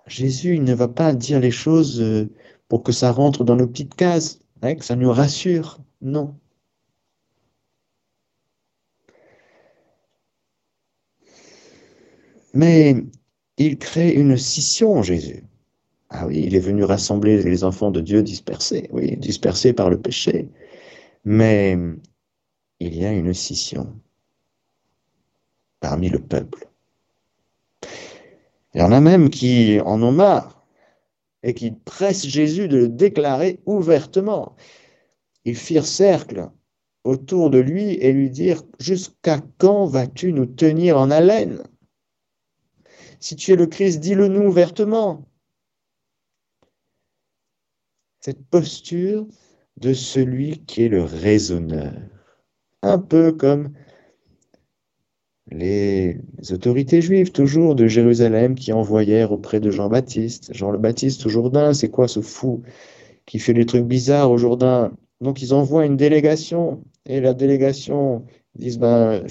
Jésus, 0.08 0.56
il 0.56 0.64
ne 0.64 0.74
va 0.74 0.88
pas 0.88 1.14
dire 1.14 1.40
les 1.40 1.52
choses 1.52 2.02
euh, 2.02 2.30
pour 2.68 2.84
que 2.84 2.92
ça 2.92 3.12
rentre 3.12 3.44
dans 3.44 3.56
nos 3.56 3.68
petites 3.68 3.96
cases, 3.96 4.40
hein, 4.62 4.76
que 4.76 4.86
ça 4.86 4.96
nous 4.96 5.12
rassure. 5.12 5.80
Non. 6.02 6.36
Mais 12.54 12.96
il 13.58 13.78
crée 13.78 14.12
une 14.14 14.38
scission, 14.38 15.04
Jésus. 15.04 15.44
Ah 16.10 16.28
oui, 16.28 16.44
il 16.46 16.56
est 16.56 16.60
venu 16.60 16.84
rassembler 16.84 17.42
les 17.44 17.64
enfants 17.64 17.92
de 17.92 18.02
Dieu 18.02 18.24
dispersés, 18.24 18.88
oui, 18.92 19.18
dispersés 19.18 19.74
par 19.74 19.90
le 19.90 20.00
péché. 20.00 20.50
Mais 21.26 21.78
il 22.80 22.96
y 22.96 23.06
a 23.06 23.12
une 23.12 23.34
scission 23.34 24.00
parmi 25.80 26.10
le 26.10 26.20
peuple. 26.20 26.70
Il 28.74 28.80
y 28.80 28.84
en 28.84 28.92
a 28.92 29.00
même 29.00 29.30
qui 29.30 29.80
en 29.82 30.02
ont 30.04 30.12
marre 30.12 30.66
et 31.44 31.54
qui 31.54 31.72
pressent 31.72 32.28
Jésus 32.28 32.68
de 32.68 32.78
le 32.78 32.90
déclarer 32.90 33.62
ouvertement. 33.66 34.56
Ils 35.46 35.56
firent 35.56 35.86
cercle 35.86 36.50
autour 37.04 37.52
de 37.52 37.60
lui 37.60 37.94
et 37.94 38.12
lui 38.12 38.30
dirent 38.30 38.64
Jusqu'à 38.80 39.40
quand 39.60 39.86
vas-tu 39.86 40.34
nous 40.34 40.48
tenir 40.48 40.98
en 40.98 41.12
haleine? 41.12 41.64
Si 43.20 43.36
tu 43.36 43.52
es 43.52 43.56
le 43.56 43.68
Christ, 43.68 44.00
dis-le 44.00 44.28
nous 44.28 44.48
ouvertement. 44.48 45.30
Cette 48.20 48.46
posture 48.48 49.28
de 49.78 49.94
celui 49.94 50.66
qui 50.66 50.84
est 50.84 50.90
le 50.90 51.04
raisonneur, 51.04 51.94
un 52.86 53.00
peu 53.00 53.32
comme 53.32 53.72
les 55.52 56.20
autorités 56.52 57.02
juives, 57.02 57.32
toujours 57.32 57.76
de 57.76 57.88
Jérusalem, 57.88 58.56
qui 58.56 58.74
envoyèrent 58.74 59.32
auprès 59.32 59.60
de 59.60 59.70
Jean-Baptiste. 59.70 60.54
Jean 60.54 60.72
le 60.72 60.80
Baptiste 60.80 61.26
au 61.26 61.30
Jourdain, 61.30 61.74
c'est 61.74 61.90
quoi 61.90 62.08
ce 62.08 62.22
fou 62.22 62.64
qui 63.26 63.40
fait 63.40 63.54
des 63.54 63.66
trucs 63.66 63.86
bizarres 63.86 64.32
au 64.32 64.38
Jourdain? 64.38 64.92
Donc 65.22 65.42
ils 65.42 65.54
envoient 65.54 65.86
une 65.86 65.98
délégation, 65.98 66.84
et 67.06 67.22
la 67.22 67.34
délégation 67.34 68.26
disent, 68.56 68.80
ben, 68.80 69.24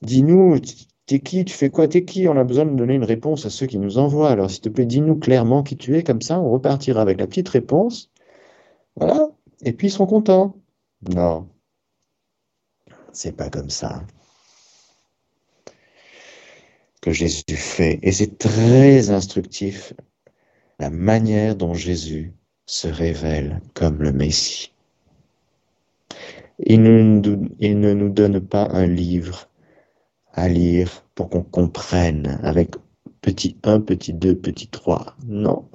dis-nous, 0.00 0.58
t'es 1.06 1.20
qui, 1.20 1.44
tu 1.44 1.54
fais 1.54 1.70
quoi, 1.70 1.88
t'es 1.88 2.04
qui? 2.04 2.26
On 2.28 2.36
a 2.36 2.44
besoin 2.44 2.64
de 2.64 2.74
donner 2.74 2.94
une 2.94 3.04
réponse 3.04 3.44
à 3.46 3.50
ceux 3.50 3.66
qui 3.66 3.78
nous 3.78 3.98
envoient. 3.98 4.30
Alors 4.30 4.50
s'il 4.50 4.62
te 4.62 4.68
plaît, 4.68 4.86
dis-nous 4.86 5.16
clairement 5.16 5.62
qui 5.62 5.76
tu 5.76 5.96
es, 5.96 6.02
comme 6.02 6.22
ça 6.22 6.40
on 6.40 6.50
repartira 6.50 7.02
avec 7.02 7.20
la 7.20 7.26
petite 7.26 7.48
réponse. 7.48 8.10
Voilà, 8.96 9.30
et 9.62 9.72
puis 9.72 9.88
ils 9.88 9.90
seront 9.90 10.06
contents. 10.06 10.56
Non, 11.14 11.48
c'est 13.12 13.36
pas 13.36 13.50
comme 13.50 13.70
ça 13.70 14.02
que 17.02 17.12
Jésus 17.12 17.56
fait. 17.56 17.98
Et 18.02 18.12
c'est 18.12 18.38
très 18.38 19.10
instructif 19.10 19.92
la 20.78 20.88
manière 20.88 21.56
dont 21.56 21.74
Jésus 21.74 22.32
se 22.64 22.88
révèle 22.88 23.60
comme 23.74 24.02
le 24.02 24.12
Messie. 24.12 24.72
Il 26.64 26.82
ne, 26.82 27.92
nous 27.94 28.08
donne 28.08 28.40
pas 28.40 28.68
un 28.70 28.86
livre 28.86 29.48
à 30.32 30.48
lire 30.48 31.04
pour 31.14 31.28
qu'on 31.28 31.42
comprenne 31.42 32.40
avec 32.42 32.76
petit 33.20 33.56
1, 33.64 33.80
petit 33.80 34.12
2, 34.12 34.36
petit 34.36 34.68
3. 34.68 35.16
Non. 35.26 35.68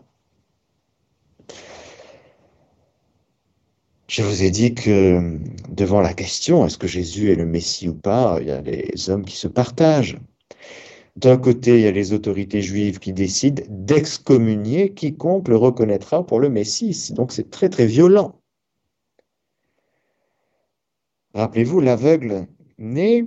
Je 4.10 4.24
vous 4.24 4.44
ai 4.44 4.52
dit 4.52 4.74
que 4.74 5.38
devant 5.70 6.00
la 6.00 6.14
question, 6.14 6.66
est-ce 6.66 6.78
que 6.78 6.88
Jésus 6.88 7.30
est 7.32 7.36
le 7.36 7.46
Messie 7.46 7.90
ou 7.90 7.94
pas, 7.94 8.38
il 8.40 8.48
y 8.48 8.52
a 8.52 8.62
les 8.62 9.10
hommes 9.10 9.26
qui 9.26 9.36
se 9.36 9.50
partagent. 9.50 10.18
D'un 11.18 11.38
côté, 11.38 11.76
il 11.76 11.82
y 11.82 11.88
a 11.88 11.92
les 11.92 12.14
autorités 12.14 12.62
juives 12.62 13.00
qui 13.00 13.12
décident 13.12 13.64
d'excommunier 13.70 14.94
quiconque 14.94 15.50
le 15.50 15.58
reconnaîtra 15.58 16.26
pour 16.26 16.40
le 16.40 16.48
Messie. 16.48 17.12
Donc 17.14 17.34
c'est 17.34 17.50
très 17.50 17.70
très 17.70 17.86
violent. 17.86 18.40
Rappelez-vous, 21.34 21.82
l'aveugle 21.82 22.48
né, 22.78 23.26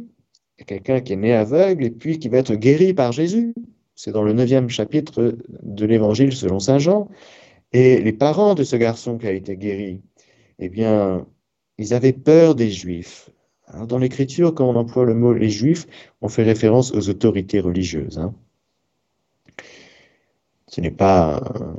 quelqu'un 0.67 1.01
qui 1.01 1.13
est 1.13 1.17
né 1.17 1.35
aveugle 1.35 1.85
et 1.85 1.91
puis 1.91 2.19
qui 2.19 2.29
va 2.29 2.39
être 2.39 2.55
guéri 2.55 2.95
par 2.95 3.13
Jésus. 3.13 3.55
C'est 3.95 4.13
dans 4.13 4.23
le 4.23 4.33
neuvième 4.33 4.71
chapitre 4.71 5.37
de 5.63 5.85
l'Évangile 5.85 6.33
selon 6.33 6.59
Saint 6.59 6.79
Jean. 6.79 7.09
Et 7.73 8.01
les 8.01 8.13
parents 8.13 8.55
de 8.55 8.65
ce 8.65 8.77
garçon 8.77 9.19
qui 9.19 9.27
a 9.27 9.33
été 9.33 9.57
guéri, 9.57 10.03
eh 10.61 10.69
bien, 10.69 11.27
ils 11.79 11.95
avaient 11.95 12.13
peur 12.13 12.55
des 12.55 12.71
Juifs. 12.71 13.31
Alors, 13.73 13.87
dans 13.87 13.99
l'écriture, 13.99 14.55
quand 14.55 14.69
on 14.69 14.77
emploie 14.77 15.05
le 15.05 15.15
mot 15.15 15.33
les 15.33 15.49
juifs, 15.49 15.87
on 16.23 16.29
fait 16.29 16.43
référence 16.43 16.93
aux 16.93 17.09
autorités 17.09 17.61
religieuses. 17.61 18.19
Hein. 18.19 18.35
Ce 20.67 20.81
n'est 20.81 20.91
pas 20.91 21.39
euh, 21.39 21.73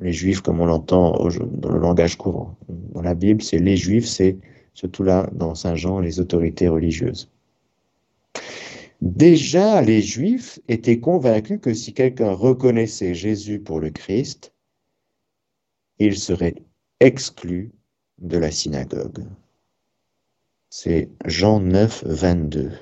les 0.00 0.12
juifs 0.12 0.40
comme 0.40 0.60
on 0.60 0.66
l'entend 0.66 1.12
dans 1.12 1.70
le 1.70 1.78
langage 1.78 2.16
courant. 2.16 2.56
Dans 2.68 3.02
la 3.02 3.14
Bible, 3.14 3.42
c'est 3.42 3.58
les 3.58 3.76
juifs, 3.76 4.06
c'est 4.06 4.38
surtout 4.74 5.04
là, 5.04 5.28
dans 5.32 5.54
Saint 5.54 5.76
Jean, 5.76 6.00
les 6.00 6.18
autorités 6.18 6.68
religieuses. 6.68 7.30
Déjà, 9.00 9.82
les 9.82 10.02
juifs 10.02 10.58
étaient 10.68 11.00
convaincus 11.00 11.60
que 11.60 11.74
si 11.74 11.92
quelqu'un 11.92 12.32
reconnaissait 12.32 13.14
Jésus 13.14 13.60
pour 13.60 13.78
le 13.78 13.90
Christ, 13.90 14.52
il 15.98 16.18
serait 16.18 16.56
exclu 17.00 17.72
de 18.18 18.38
la 18.38 18.50
synagogue. 18.50 19.24
C'est 20.70 21.08
Jean 21.24 21.60
9, 21.60 22.04
22. 22.06 22.72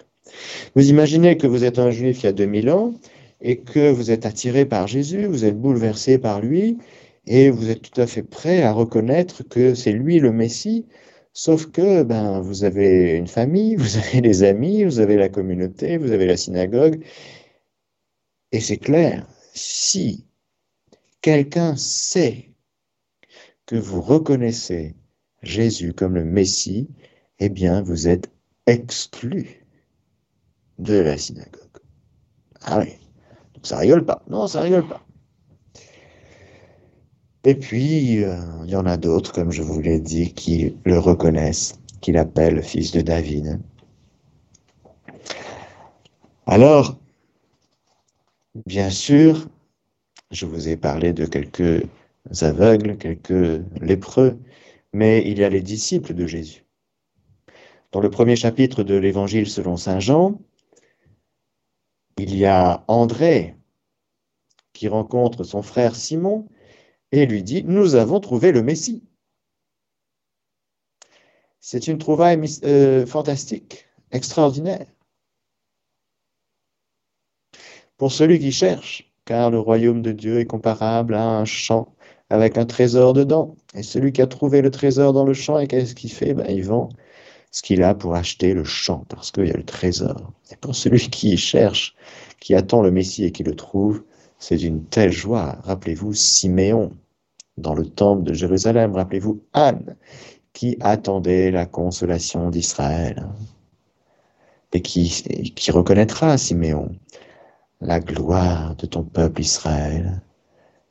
Vous 0.74 0.88
imaginez 0.88 1.36
que 1.36 1.46
vous 1.46 1.64
êtes 1.64 1.78
un 1.78 1.90
juif 1.90 2.22
il 2.22 2.26
y 2.26 2.28
a 2.28 2.32
2000 2.32 2.70
ans 2.70 2.94
et 3.40 3.58
que 3.58 3.90
vous 3.90 4.10
êtes 4.10 4.26
attiré 4.26 4.64
par 4.64 4.86
Jésus, 4.86 5.26
vous 5.26 5.44
êtes 5.44 5.58
bouleversé 5.58 6.18
par 6.18 6.40
lui 6.40 6.78
et 7.26 7.50
vous 7.50 7.70
êtes 7.70 7.82
tout 7.82 8.00
à 8.00 8.06
fait 8.06 8.22
prêt 8.22 8.62
à 8.62 8.72
reconnaître 8.72 9.42
que 9.42 9.74
c'est 9.74 9.92
lui 9.92 10.18
le 10.18 10.32
Messie, 10.32 10.86
sauf 11.32 11.66
que 11.66 12.02
ben, 12.02 12.40
vous 12.40 12.64
avez 12.64 13.12
une 13.12 13.26
famille, 13.26 13.76
vous 13.76 13.96
avez 13.96 14.20
des 14.20 14.42
amis, 14.42 14.84
vous 14.84 15.00
avez 15.00 15.16
la 15.16 15.28
communauté, 15.28 15.98
vous 15.98 16.12
avez 16.12 16.26
la 16.26 16.36
synagogue. 16.36 17.04
Et 18.52 18.60
c'est 18.60 18.78
clair, 18.78 19.26
si 19.52 20.26
quelqu'un 21.20 21.76
sait 21.76 22.50
que 23.66 23.76
vous 23.76 24.00
reconnaissez 24.00 24.94
Jésus 25.46 25.92
comme 25.92 26.14
le 26.14 26.24
Messie, 26.24 26.88
eh 27.38 27.48
bien, 27.48 27.82
vous 27.82 28.08
êtes 28.08 28.30
exclu 28.66 29.64
de 30.78 30.94
la 30.94 31.16
synagogue. 31.16 31.60
Ah 32.62 32.80
oui, 32.80 32.92
donc 33.54 33.66
ça 33.66 33.78
rigole 33.78 34.04
pas. 34.04 34.22
Non, 34.28 34.46
ça 34.46 34.60
rigole 34.60 34.86
pas. 34.86 35.04
Et 37.44 37.54
puis, 37.54 38.24
euh, 38.24 38.40
il 38.64 38.70
y 38.70 38.76
en 38.76 38.86
a 38.86 38.96
d'autres, 38.96 39.32
comme 39.32 39.52
je 39.52 39.62
vous 39.62 39.80
l'ai 39.80 40.00
dit, 40.00 40.32
qui 40.32 40.76
le 40.84 40.98
reconnaissent, 40.98 41.78
qui 42.00 42.12
l'appellent 42.12 42.62
fils 42.62 42.90
de 42.92 43.02
David. 43.02 43.60
Alors, 46.46 46.98
bien 48.66 48.88
sûr, 48.88 49.48
je 50.30 50.46
vous 50.46 50.68
ai 50.68 50.76
parlé 50.76 51.12
de 51.12 51.26
quelques 51.26 51.84
aveugles, 52.40 52.96
quelques 52.96 53.62
lépreux, 53.80 54.38
mais 54.94 55.24
il 55.26 55.40
y 55.40 55.44
a 55.44 55.50
les 55.50 55.60
disciples 55.60 56.14
de 56.14 56.26
Jésus. 56.26 56.64
Dans 57.90 58.00
le 58.00 58.10
premier 58.10 58.36
chapitre 58.36 58.84
de 58.84 58.94
l'Évangile 58.94 59.48
selon 59.50 59.76
Saint 59.76 59.98
Jean, 59.98 60.40
il 62.16 62.34
y 62.36 62.46
a 62.46 62.84
André 62.86 63.56
qui 64.72 64.86
rencontre 64.86 65.42
son 65.42 65.62
frère 65.62 65.96
Simon 65.96 66.48
et 67.10 67.26
lui 67.26 67.42
dit, 67.42 67.64
nous 67.64 67.96
avons 67.96 68.20
trouvé 68.20 68.52
le 68.52 68.62
Messie. 68.62 69.02
C'est 71.58 71.88
une 71.88 71.98
trouvaille 71.98 72.40
euh, 72.64 73.04
fantastique, 73.04 73.86
extraordinaire. 74.12 74.86
Pour 77.96 78.12
celui 78.12 78.38
qui 78.38 78.52
cherche, 78.52 79.12
car 79.24 79.50
le 79.50 79.58
royaume 79.58 80.02
de 80.02 80.12
Dieu 80.12 80.38
est 80.38 80.46
comparable 80.46 81.14
à 81.14 81.24
un 81.24 81.44
champ 81.44 81.93
avec 82.30 82.58
un 82.58 82.66
trésor 82.66 83.12
dedans. 83.12 83.56
Et 83.74 83.82
celui 83.82 84.12
qui 84.12 84.22
a 84.22 84.26
trouvé 84.26 84.62
le 84.62 84.70
trésor 84.70 85.12
dans 85.12 85.24
le 85.24 85.34
champ, 85.34 85.58
et 85.58 85.66
qu'est-ce 85.66 85.94
qu'il 85.94 86.12
fait? 86.12 86.34
Ben, 86.34 86.46
Il 86.48 86.64
vend 86.64 86.88
ce 87.50 87.62
qu'il 87.62 87.82
a 87.82 87.94
pour 87.94 88.14
acheter 88.14 88.54
le 88.54 88.64
champ, 88.64 89.04
parce 89.08 89.30
qu'il 89.30 89.46
y 89.46 89.50
a 89.50 89.56
le 89.56 89.64
trésor. 89.64 90.32
Et 90.50 90.56
pour 90.56 90.74
celui 90.74 91.08
qui 91.10 91.36
cherche, 91.36 91.94
qui 92.40 92.54
attend 92.54 92.82
le 92.82 92.90
Messie 92.90 93.24
et 93.24 93.32
qui 93.32 93.44
le 93.44 93.54
trouve, 93.54 94.02
c'est 94.38 94.62
une 94.62 94.84
telle 94.84 95.12
joie. 95.12 95.58
Rappelez-vous 95.62 96.14
Siméon 96.14 96.92
dans 97.56 97.74
le 97.74 97.86
temple 97.86 98.24
de 98.24 98.34
Jérusalem. 98.34 98.94
Rappelez-vous 98.94 99.40
Anne 99.52 99.96
qui 100.52 100.76
attendait 100.80 101.50
la 101.50 101.66
consolation 101.66 102.50
d'Israël 102.50 103.26
et 104.72 104.82
qui, 104.82 105.52
qui 105.54 105.70
reconnaîtra, 105.70 106.36
Siméon, 106.36 106.92
la 107.80 108.00
gloire 108.00 108.74
de 108.76 108.86
ton 108.86 109.04
peuple 109.04 109.40
Israël, 109.40 110.20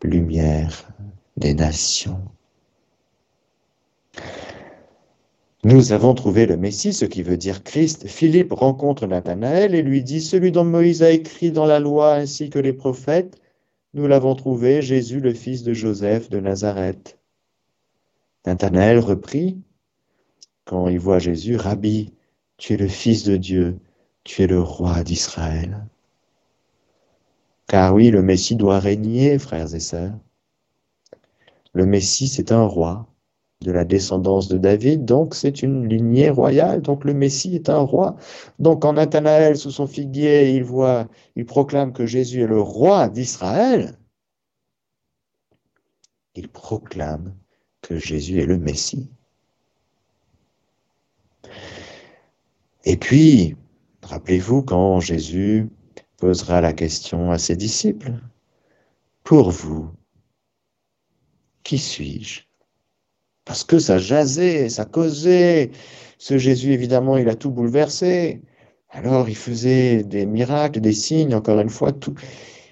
lumière 0.04 0.93
des 1.38 1.54
nations. 1.54 2.22
Nous 5.64 5.94
avons 5.94 6.14
trouvé 6.14 6.46
le 6.46 6.58
Messie, 6.58 6.94
ce 6.94 7.06
qui 7.06 7.24
veut 7.24 7.38
dire 7.38 7.64
Christ. 7.64 8.08
Philippe 8.08 8.52
rencontre 8.52 9.08
Nathanaël 9.08 9.76
et 9.76 9.82
lui 9.82 10.04
dit, 10.04 10.22
celui 10.22 10.52
dont 10.52 10.66
Moïse 10.66 11.04
a 11.04 11.12
écrit 11.12 11.52
dans 11.52 11.66
la 11.66 11.80
loi 11.80 12.14
ainsi 12.16 12.50
que 12.50 12.60
les 12.60 12.74
prophètes, 12.74 13.40
nous 13.94 14.08
l'avons 14.08 14.36
trouvé, 14.36 14.82
Jésus, 14.82 15.20
le 15.20 15.34
fils 15.34 15.64
de 15.64 15.74
Joseph 15.74 16.30
de 16.30 16.40
Nazareth. 16.40 17.18
Nathanaël 18.46 19.00
reprit, 19.00 19.62
quand 20.66 20.88
il 20.88 21.00
voit 21.00 21.20
Jésus, 21.20 21.56
Rabbi, 21.56 22.14
tu 22.58 22.74
es 22.74 22.78
le 22.78 22.88
Fils 22.88 23.24
de 23.24 23.38
Dieu, 23.38 23.80
tu 24.24 24.44
es 24.44 24.48
le 24.48 24.62
roi 24.62 25.04
d'Israël. 25.04 25.86
Car 27.68 27.94
oui, 27.94 28.12
le 28.12 28.22
Messie 28.22 28.56
doit 28.56 28.80
régner, 28.80 29.40
frères 29.40 29.74
et 29.74 29.80
sœurs. 29.80 30.14
Le 31.74 31.86
Messie, 31.86 32.28
c'est 32.28 32.52
un 32.52 32.66
roi 32.66 33.08
de 33.62 33.72
la 33.72 33.86
descendance 33.86 34.48
de 34.48 34.58
David, 34.58 35.06
donc 35.06 35.36
c'est 35.36 35.64
une 35.64 35.88
lignée 35.88 36.30
royale, 36.30 36.82
donc 36.82 37.06
le 37.06 37.14
Messie 37.14 37.56
est 37.56 37.70
un 37.70 37.80
roi. 37.80 38.16
Donc 38.60 38.82
quand 38.82 38.94
Nathanaël, 38.94 39.58
sous 39.58 39.72
son 39.72 39.88
figuier, 39.88 40.54
il 40.56 40.64
voit, 40.64 41.08
il 41.36 41.46
proclame 41.46 41.94
que 41.94 42.06
Jésus 42.06 42.42
est 42.42 42.48
le 42.48 42.62
roi 42.62 43.10
d'Israël, 43.10 43.98
il 46.36 46.50
proclame 46.50 47.34
que 47.82 47.98
Jésus 47.98 48.40
est 48.40 48.46
le 48.46 48.58
Messie. 48.58 49.10
Et 52.86 52.98
puis, 52.98 53.56
rappelez-vous 54.02 54.64
quand 54.64 55.00
Jésus 55.00 55.70
posera 56.18 56.60
la 56.60 56.74
question 56.74 57.32
à 57.32 57.38
ses 57.38 57.56
disciples, 57.56 58.14
pour 59.24 59.52
vous, 59.52 59.90
qui 61.64 61.78
suis-je? 61.78 62.42
Parce 63.46 63.64
que 63.64 63.80
ça 63.80 63.98
jasait, 63.98 64.70
ça 64.70 64.86
causait. 64.86 65.72
Ce 66.18 66.38
Jésus, 66.38 66.72
évidemment, 66.72 67.18
il 67.18 67.28
a 67.30 67.36
tout 67.36 67.52
bouleversé. 67.52 68.42
Alors, 68.90 69.28
il 69.28 69.36
faisait 69.36 70.04
des 70.04 70.26
miracles, 70.26 70.80
des 70.80 70.94
signes, 70.94 71.36
encore 71.36 71.60
une 71.60 71.70
fois, 71.70 71.92
tout. 71.92 72.14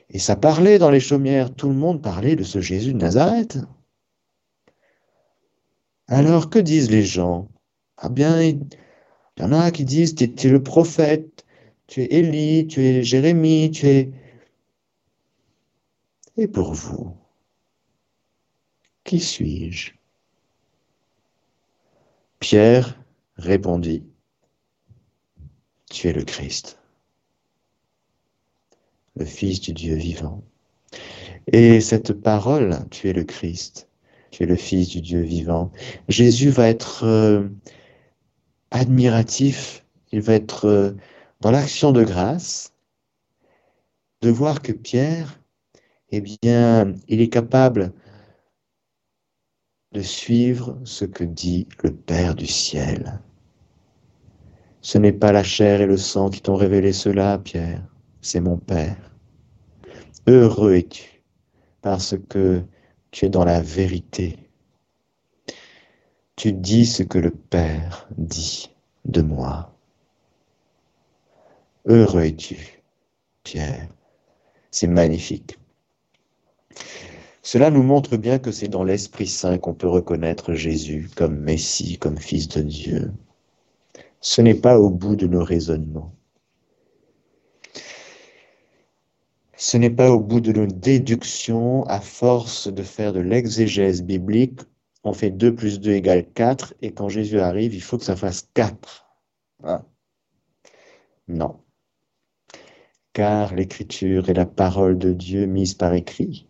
Et 0.10 0.20
ça 0.20 0.36
parlait 0.36 0.80
dans 0.80 0.92
les 0.92 1.00
chaumières. 1.00 1.54
Tout 1.54 1.70
le 1.70 1.76
monde 1.76 2.02
parlait 2.02 2.36
de 2.36 2.44
ce 2.44 2.62
Jésus 2.62 2.94
de 2.94 3.00
Nazareth. 3.00 3.58
Alors, 6.08 6.50
que 6.50 6.60
disent 6.60 6.92
les 6.92 7.04
gens? 7.04 7.50
Ah 7.98 8.10
bien, 8.10 8.42
il 8.42 8.60
y 9.40 9.44
en 9.44 9.52
a 9.54 9.72
qui 9.72 9.86
disent 9.86 10.16
Tu 10.16 10.26
es 10.26 10.50
le 10.50 10.64
prophète, 10.64 11.46
tu 11.88 12.02
es 12.02 12.06
Élie, 12.20 12.68
tu 12.68 12.82
es 12.82 13.04
Jérémie, 13.04 13.72
tu 13.72 13.88
es. 13.88 14.12
Et 16.38 16.48
pour 16.48 16.74
vous? 16.74 17.21
Qui 19.04 19.20
suis-je? 19.20 19.92
Pierre 22.40 22.98
répondit, 23.38 24.04
Tu 25.90 26.08
es 26.08 26.14
le 26.14 26.24
Christ, 26.24 26.80
le 29.16 29.26
Fils 29.26 29.62
du 29.62 29.74
Dieu 29.74 29.96
vivant. 29.96 30.44
Et 31.48 31.82
cette 31.82 32.14
parole, 32.14 32.78
tu 32.90 33.10
es 33.10 33.14
le 33.14 33.24
Christ, 33.24 33.88
tu 34.32 34.44
es 34.44 34.46
le 34.46 34.56
Fils 34.56 34.90
du 34.90 35.02
Dieu 35.02 35.22
vivant, 35.22 35.72
Jésus 36.08 36.50
va 36.50 36.68
être 36.68 37.04
euh, 37.04 37.48
admiratif, 38.72 39.86
il 40.12 40.22
va 40.22 40.34
être 40.34 40.66
euh, 40.66 40.92
dans 41.42 41.52
l'action 41.52 41.92
de 41.92 42.04
grâce, 42.04 42.74
de 44.22 44.30
voir 44.30 44.62
que 44.62 44.72
Pierre, 44.72 45.40
eh 46.12 46.22
bien, 46.22 46.94
il 47.08 47.22
est 47.22 47.30
capable 47.30 47.94
de 49.92 50.02
suivre 50.02 50.80
ce 50.86 51.06
que 51.06 51.24
dit 51.24 51.68
le 51.84 51.94
Père 51.94 52.36
du 52.36 52.48
ciel. 52.48 53.20
Ce 54.82 54.98
n'est 54.98 55.12
pas 55.12 55.32
la 55.32 55.44
chair 55.44 55.82
et 55.82 55.86
le 55.86 55.98
sang 55.98 56.30
qui 56.30 56.42
t'ont 56.42 56.56
révélé 56.56 56.94
cela, 56.94 57.38
Pierre, 57.38 57.86
c'est 58.22 58.40
mon 58.40 58.58
Père. 58.58 59.12
Heureux 60.28 60.76
es-tu, 60.76 61.22
parce 61.82 62.16
que 62.30 62.64
tu 63.12 63.26
es 63.26 63.30
dans 63.30 63.44
la 63.44 63.62
vérité. 63.62 64.38
Tu 66.36 66.54
dis 66.54 66.86
ce 66.86 67.04
que 67.04 67.20
le 67.20 67.32
Père 67.32 68.08
dit 68.18 68.74
de 69.06 69.22
moi. 69.22 69.76
Heureux 71.86 72.24
es-tu, 72.24 72.82
Pierre. 73.44 73.88
C'est 74.72 74.88
magnifique. 74.88 75.60
Cela 77.44 77.72
nous 77.72 77.84
montre 77.84 78.18
bien 78.18 78.38
que 78.38 78.52
c'est 78.52 78.68
dans 78.68 78.84
l'Esprit 78.84 79.28
Saint 79.28 79.58
qu'on 79.58 79.74
peut 79.74 79.88
reconnaître 79.88 80.54
Jésus 80.54 81.10
comme 81.16 81.40
Messie, 81.40 81.98
comme 81.98 82.18
Fils 82.18 82.48
de 82.50 82.62
Dieu. 82.62 83.12
Ce 84.20 84.42
n'est 84.42 84.56
pas 84.56 84.80
au 84.80 84.90
bout 84.90 85.16
de 85.16 85.26
nos 85.26 85.44
raisonnements. 85.44 86.14
Ce 89.58 89.78
n'est 89.78 89.92
pas 89.92 90.12
au 90.12 90.20
bout 90.20 90.42
de 90.42 90.52
nos 90.52 90.68
déductions, 90.68 91.84
à 91.86 92.00
force 92.00 92.68
de 92.68 92.84
faire 92.84 93.14
de 93.14 93.20
l'exégèse 93.20 94.04
biblique, 94.04 94.62
on 95.04 95.14
fait 95.14 95.32
2 95.32 95.56
plus 95.56 95.80
2 95.80 95.92
égale 95.94 96.26
4, 96.34 96.76
et 96.82 96.94
quand 96.94 97.10
Jésus 97.10 97.40
arrive, 97.40 97.74
il 97.74 97.82
faut 97.82 97.98
que 97.98 98.04
ça 98.04 98.16
fasse 98.16 98.48
4. 98.54 99.08
Hein? 99.64 99.84
Non. 101.28 101.60
Car 103.14 103.56
l'écriture 103.56 104.30
est 104.30 104.34
la 104.34 104.46
parole 104.46 104.98
de 104.98 105.12
Dieu 105.14 105.46
mise 105.46 105.74
par 105.74 105.94
écrit, 105.94 106.48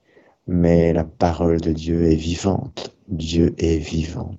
mais 0.52 0.92
la 0.92 1.06
parole 1.06 1.62
de 1.62 1.72
Dieu 1.72 2.12
est 2.12 2.16
vivante. 2.16 2.94
Dieu 3.08 3.56
est 3.58 3.78
vivant. 3.78 4.36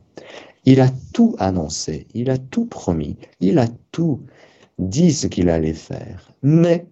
Il 0.67 0.83
a 0.83 0.91
tout 1.15 1.35
annoncé, 1.39 2.07
il 2.13 2.29
a 2.29 2.37
tout 2.37 2.67
promis, 2.67 3.17
il 3.41 3.59
a 3.59 3.67
tout 3.93 4.21
dit 4.79 5.15
ce 5.15 5.27
qu'il 5.27 5.49
allait 5.49 5.73
faire. 5.73 6.31
Mais 6.43 6.87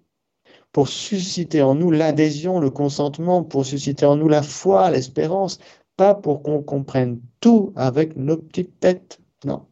pour 0.73 0.89
susciter 0.89 1.61
en 1.61 1.75
nous 1.75 1.91
l'adhésion, 1.91 2.61
le 2.61 2.71
consentement, 2.71 3.45
pour 3.45 3.67
susciter 3.67 4.07
en 4.07 4.17
nous 4.17 4.29
la 4.29 4.43
foi, 4.43 4.91
l'espérance, 4.91 5.59
pas 5.99 6.15
pour 6.15 6.43
qu'on 6.43 6.63
comprenne 6.63 7.21
tout 7.41 7.75
avec 7.77 8.17
nos 8.17 8.39
petites 8.39 8.81
têtes, 8.81 9.21
non. 9.45 9.67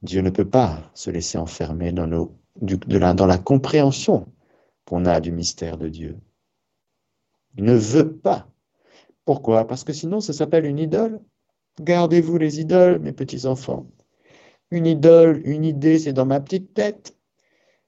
Dieu 0.00 0.22
ne 0.22 0.30
peut 0.30 0.48
pas 0.48 0.90
se 0.94 1.10
laisser 1.10 1.36
enfermer 1.36 1.92
dans, 1.92 2.06
la 3.26 3.38
compréhension 3.38 4.26
qu'on 4.86 5.04
a 5.04 5.20
du 5.20 5.30
mystère 5.30 5.76
de 5.76 5.90
Dieu. 5.90 6.16
Ne 7.58 7.74
veut 7.74 8.16
pas. 8.16 8.48
Pourquoi? 9.24 9.66
Parce 9.66 9.84
que 9.84 9.92
sinon, 9.92 10.20
ça 10.20 10.32
s'appelle 10.32 10.64
une 10.64 10.78
idole. 10.78 11.20
Gardez-vous 11.80 12.38
les 12.38 12.60
idoles, 12.60 12.98
mes 13.00 13.12
petits-enfants. 13.12 13.86
Une 14.70 14.86
idole, 14.86 15.42
une 15.44 15.64
idée, 15.64 15.98
c'est 15.98 16.12
dans 16.12 16.26
ma 16.26 16.40
petite 16.40 16.74
tête. 16.74 17.16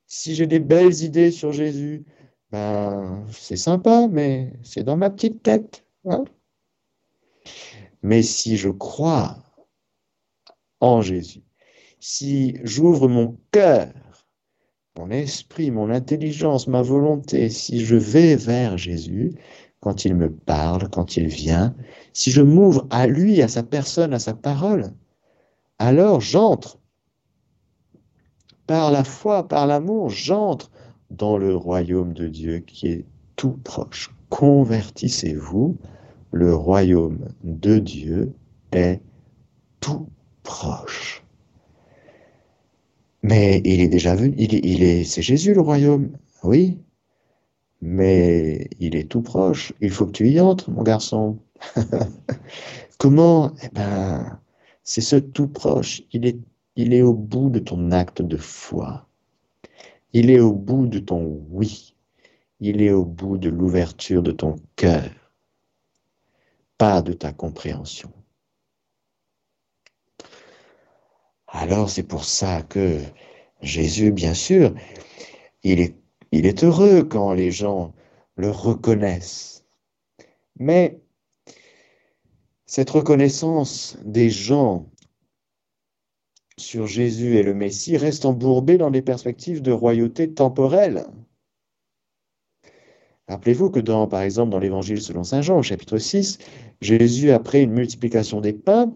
Si 0.06 0.34
j'ai 0.34 0.46
des 0.46 0.60
belles 0.60 1.02
idées 1.02 1.30
sur 1.30 1.52
Jésus, 1.52 2.04
ben, 2.50 3.24
c'est 3.30 3.56
sympa, 3.56 4.08
mais 4.08 4.52
c'est 4.62 4.82
dans 4.82 4.96
ma 4.96 5.10
petite 5.10 5.42
tête. 5.42 5.84
Hein. 6.06 6.24
mais 8.02 8.22
si 8.22 8.56
je 8.56 8.70
crois 8.70 9.36
en 10.80 11.02
Jésus, 11.02 11.42
si 12.00 12.56
j'ouvre 12.64 13.06
mon 13.08 13.38
cœur, 13.50 13.92
mon 15.00 15.10
esprit, 15.10 15.70
mon 15.70 15.88
intelligence, 15.88 16.66
ma 16.66 16.82
volonté, 16.82 17.48
si 17.48 17.80
je 17.80 17.96
vais 17.96 18.36
vers 18.36 18.76
Jésus, 18.76 19.32
quand 19.80 20.04
il 20.04 20.14
me 20.14 20.30
parle, 20.30 20.90
quand 20.90 21.16
il 21.16 21.26
vient, 21.26 21.74
si 22.12 22.30
je 22.30 22.42
m'ouvre 22.42 22.86
à 22.90 23.06
lui, 23.06 23.40
à 23.40 23.48
sa 23.48 23.62
personne, 23.62 24.12
à 24.12 24.18
sa 24.18 24.34
parole, 24.34 24.92
alors 25.78 26.20
j'entre. 26.20 26.78
Par 28.66 28.90
la 28.90 29.02
foi, 29.02 29.48
par 29.48 29.66
l'amour, 29.66 30.10
j'entre 30.10 30.70
dans 31.10 31.38
le 31.38 31.56
royaume 31.56 32.12
de 32.12 32.28
Dieu 32.28 32.58
qui 32.58 32.88
est 32.88 33.06
tout 33.36 33.58
proche. 33.64 34.10
Convertissez-vous, 34.28 35.78
le 36.30 36.54
royaume 36.54 37.30
de 37.42 37.78
Dieu 37.78 38.34
est 38.72 39.00
tout 39.80 40.10
proche. 40.42 41.24
Mais 43.22 43.60
il 43.64 43.80
est 43.80 43.88
déjà 43.88 44.14
venu, 44.14 44.34
il 44.38 44.82
est, 44.82 45.04
c'est 45.04 45.22
Jésus 45.22 45.54
le 45.54 45.60
royaume, 45.60 46.10
oui, 46.42 46.78
mais 47.80 48.68
il 48.78 48.96
est 48.96 49.08
tout 49.08 49.22
proche. 49.22 49.72
Il 49.80 49.90
faut 49.90 50.06
que 50.06 50.12
tu 50.12 50.28
y 50.30 50.40
entres, 50.40 50.70
mon 50.70 50.82
garçon. 50.82 51.38
Comment? 52.98 53.52
Eh 53.62 53.68
ben, 53.72 54.40
c'est 54.84 55.00
ce 55.00 55.16
tout 55.16 55.48
proche. 55.48 56.02
Il 56.12 56.26
est, 56.26 56.38
il 56.76 56.92
est 56.94 57.02
au 57.02 57.14
bout 57.14 57.50
de 57.50 57.58
ton 57.58 57.90
acte 57.90 58.22
de 58.22 58.36
foi. 58.36 59.06
Il 60.12 60.30
est 60.30 60.40
au 60.40 60.52
bout 60.52 60.86
de 60.86 60.98
ton 60.98 61.44
oui. 61.50 61.94
Il 62.60 62.82
est 62.82 62.92
au 62.92 63.04
bout 63.04 63.38
de 63.38 63.48
l'ouverture 63.48 64.22
de 64.22 64.32
ton 64.32 64.56
cœur, 64.76 65.10
pas 66.76 67.00
de 67.02 67.12
ta 67.14 67.32
compréhension. 67.32 68.12
Alors 71.52 71.90
c'est 71.90 72.04
pour 72.04 72.24
ça 72.24 72.62
que 72.62 73.00
Jésus, 73.60 74.12
bien 74.12 74.34
sûr, 74.34 74.74
il 75.62 75.80
est 75.80 76.64
heureux 76.64 77.02
quand 77.02 77.32
les 77.32 77.50
gens 77.50 77.92
le 78.36 78.50
reconnaissent. 78.50 79.64
Mais 80.58 81.00
cette 82.66 82.90
reconnaissance 82.90 83.98
des 84.04 84.30
gens 84.30 84.88
sur 86.56 86.86
Jésus 86.86 87.36
et 87.36 87.42
le 87.42 87.54
Messie 87.54 87.96
reste 87.96 88.24
embourbée 88.24 88.78
dans 88.78 88.90
des 88.90 89.02
perspectives 89.02 89.60
de 89.60 89.72
royauté 89.72 90.32
temporelle. 90.32 91.06
Rappelez-vous 93.28 93.70
que 93.70 93.80
dans, 93.80 94.06
par 94.06 94.22
exemple, 94.22 94.50
dans 94.50 94.58
l'Évangile 94.58 95.00
selon 95.00 95.24
Saint 95.24 95.42
Jean, 95.42 95.58
au 95.58 95.62
chapitre 95.62 95.98
6, 95.98 96.38
Jésus, 96.80 97.30
après 97.30 97.62
une 97.62 97.72
multiplication 97.72 98.40
des 98.40 98.52
pains, 98.52 98.92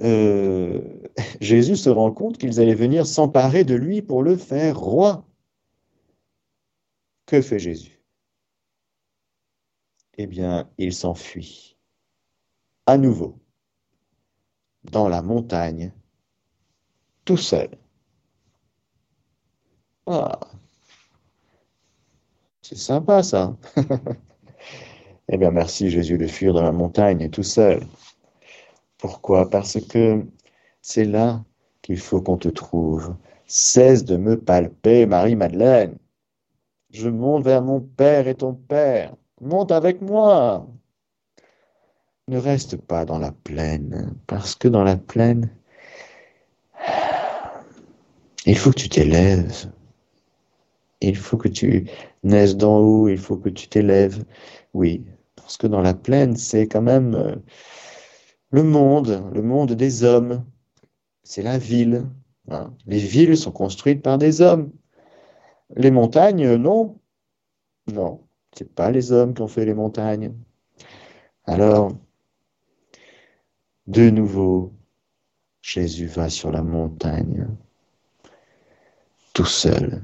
euh, 0.00 0.80
Jésus 1.40 1.76
se 1.76 1.90
rend 1.90 2.12
compte 2.12 2.38
qu'ils 2.38 2.60
allaient 2.60 2.74
venir 2.74 3.06
s'emparer 3.06 3.64
de 3.64 3.74
lui 3.74 4.02
pour 4.02 4.22
le 4.22 4.36
faire 4.36 4.78
roi. 4.78 5.26
Que 7.26 7.40
fait 7.40 7.58
Jésus? 7.58 8.02
Eh 10.16 10.26
bien, 10.26 10.70
il 10.78 10.92
s'enfuit 10.92 11.76
à 12.86 12.98
nouveau 12.98 13.40
dans 14.84 15.08
la 15.08 15.22
montagne, 15.22 15.92
tout 17.24 17.36
seul. 17.36 17.70
Ah, 20.06 20.38
c'est 22.62 22.76
sympa 22.76 23.22
ça. 23.22 23.56
eh 25.28 25.36
bien, 25.38 25.50
merci 25.50 25.90
Jésus 25.90 26.18
de 26.18 26.26
fuir 26.26 26.52
dans 26.52 26.62
la 26.62 26.72
montagne 26.72 27.30
tout 27.30 27.42
seul. 27.42 27.86
Pourquoi? 29.04 29.50
Parce 29.50 29.78
que 29.86 30.24
c'est 30.80 31.04
là 31.04 31.44
qu'il 31.82 31.98
faut 31.98 32.22
qu'on 32.22 32.38
te 32.38 32.48
trouve. 32.48 33.14
Cesse 33.44 34.02
de 34.06 34.16
me 34.16 34.40
palper, 34.40 35.04
Marie-Madeleine. 35.04 35.98
Je 36.88 37.10
monte 37.10 37.44
vers 37.44 37.60
mon 37.60 37.82
Père 37.82 38.28
et 38.28 38.34
ton 38.34 38.54
Père. 38.54 39.14
Monte 39.42 39.72
avec 39.72 40.00
moi. 40.00 40.66
Ne 42.28 42.38
reste 42.38 42.78
pas 42.78 43.04
dans 43.04 43.18
la 43.18 43.30
plaine, 43.30 44.14
parce 44.26 44.54
que 44.54 44.68
dans 44.68 44.84
la 44.84 44.96
plaine, 44.96 45.50
il 48.46 48.56
faut 48.56 48.70
que 48.70 48.80
tu 48.80 48.88
t'élèves. 48.88 49.70
Il 51.02 51.18
faut 51.18 51.36
que 51.36 51.48
tu 51.48 51.90
naisses 52.22 52.56
d'en 52.56 52.78
haut, 52.78 53.08
il 53.10 53.18
faut 53.18 53.36
que 53.36 53.50
tu 53.50 53.68
t'élèves. 53.68 54.24
Oui, 54.72 55.04
parce 55.36 55.58
que 55.58 55.66
dans 55.66 55.82
la 55.82 55.92
plaine, 55.92 56.36
c'est 56.36 56.66
quand 56.66 56.80
même 56.80 57.14
euh, 57.14 57.36
le 58.54 58.62
monde, 58.62 59.28
le 59.34 59.42
monde 59.42 59.72
des 59.72 60.04
hommes. 60.04 60.44
C'est 61.24 61.42
la 61.42 61.58
ville. 61.58 62.06
Hein. 62.48 62.72
Les 62.86 63.00
villes 63.00 63.36
sont 63.36 63.50
construites 63.50 64.00
par 64.00 64.16
des 64.16 64.42
hommes. 64.42 64.70
Les 65.74 65.90
montagnes, 65.90 66.54
non. 66.54 67.00
Non, 67.92 68.20
c'est 68.56 68.72
pas 68.72 68.92
les 68.92 69.10
hommes 69.10 69.34
qui 69.34 69.42
ont 69.42 69.48
fait 69.48 69.64
les 69.64 69.74
montagnes. 69.74 70.32
Alors, 71.46 71.90
de 73.88 74.08
nouveau, 74.08 74.72
Jésus 75.60 76.06
va 76.06 76.30
sur 76.30 76.52
la 76.52 76.62
montagne, 76.62 77.48
tout 79.32 79.44
seul. 79.46 80.00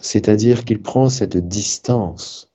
C'est-à-dire 0.00 0.66
qu'il 0.66 0.82
prend 0.82 1.08
cette 1.08 1.38
distance 1.38 2.52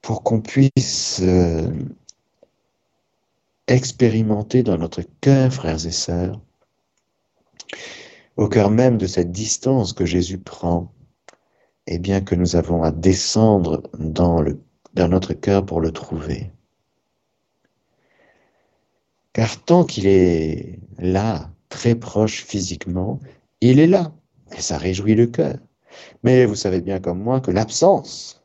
pour 0.00 0.22
qu'on 0.22 0.40
puisse 0.40 1.20
euh, 1.24 1.68
expérimenter 3.66 4.62
dans 4.62 4.78
notre 4.78 5.02
cœur, 5.20 5.52
frères 5.52 5.86
et 5.86 5.90
sœurs, 5.90 6.40
au 8.36 8.48
cœur 8.48 8.70
même 8.70 8.98
de 8.98 9.06
cette 9.06 9.32
distance 9.32 9.92
que 9.92 10.04
Jésus 10.04 10.38
prend, 10.38 10.92
et 11.86 11.98
bien 11.98 12.20
que 12.20 12.34
nous 12.34 12.56
avons 12.56 12.82
à 12.82 12.90
descendre 12.90 13.82
dans, 13.98 14.40
le, 14.40 14.60
dans 14.94 15.08
notre 15.08 15.34
cœur 15.34 15.64
pour 15.64 15.80
le 15.80 15.92
trouver. 15.92 16.50
Car 19.32 19.62
tant 19.64 19.84
qu'il 19.84 20.06
est 20.06 20.78
là, 20.98 21.50
très 21.68 21.94
proche 21.94 22.44
physiquement, 22.44 23.20
il 23.60 23.78
est 23.80 23.86
là, 23.86 24.12
et 24.56 24.60
ça 24.60 24.78
réjouit 24.78 25.14
le 25.14 25.26
cœur. 25.26 25.58
Mais 26.22 26.44
vous 26.44 26.54
savez 26.54 26.80
bien 26.80 27.00
comme 27.00 27.20
moi 27.20 27.40
que 27.40 27.50
l'absence, 27.50 28.44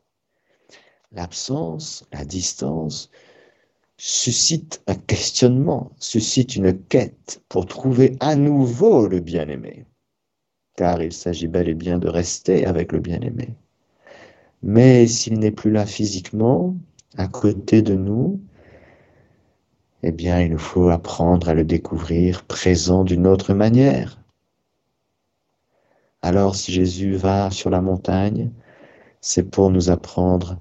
l'absence, 1.12 2.04
la 2.12 2.24
distance, 2.24 3.10
suscite 4.02 4.82
un 4.86 4.94
questionnement, 4.94 5.92
suscite 5.98 6.56
une 6.56 6.72
quête 6.72 7.42
pour 7.50 7.66
trouver 7.66 8.16
à 8.20 8.34
nouveau 8.34 9.06
le 9.06 9.20
bien-aimé. 9.20 9.84
Car 10.74 11.02
il 11.02 11.12
s'agit 11.12 11.48
bel 11.48 11.68
et 11.68 11.74
bien 11.74 11.98
de 11.98 12.08
rester 12.08 12.64
avec 12.64 12.92
le 12.92 13.00
bien-aimé. 13.00 13.54
Mais 14.62 15.06
s'il 15.06 15.38
n'est 15.38 15.50
plus 15.50 15.70
là 15.70 15.84
physiquement, 15.84 16.76
à 17.18 17.28
côté 17.28 17.82
de 17.82 17.94
nous, 17.94 18.40
eh 20.02 20.12
bien, 20.12 20.40
il 20.40 20.52
nous 20.52 20.58
faut 20.58 20.88
apprendre 20.88 21.50
à 21.50 21.54
le 21.54 21.64
découvrir 21.64 22.44
présent 22.44 23.04
d'une 23.04 23.26
autre 23.26 23.52
manière. 23.52 24.18
Alors, 26.22 26.56
si 26.56 26.72
Jésus 26.72 27.16
va 27.16 27.50
sur 27.50 27.68
la 27.68 27.82
montagne, 27.82 28.50
c'est 29.20 29.50
pour 29.50 29.68
nous 29.68 29.90
apprendre 29.90 30.58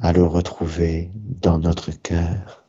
à 0.00 0.12
le 0.12 0.22
retrouver 0.22 1.10
dans 1.14 1.58
notre 1.58 1.90
cœur. 1.90 2.65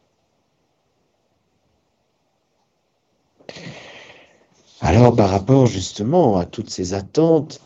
Alors, 4.82 5.16
par 5.16 5.30
rapport 5.30 5.66
justement 5.66 6.38
à 6.38 6.46
toutes 6.46 6.70
ces 6.70 6.94
attentes 6.94 7.62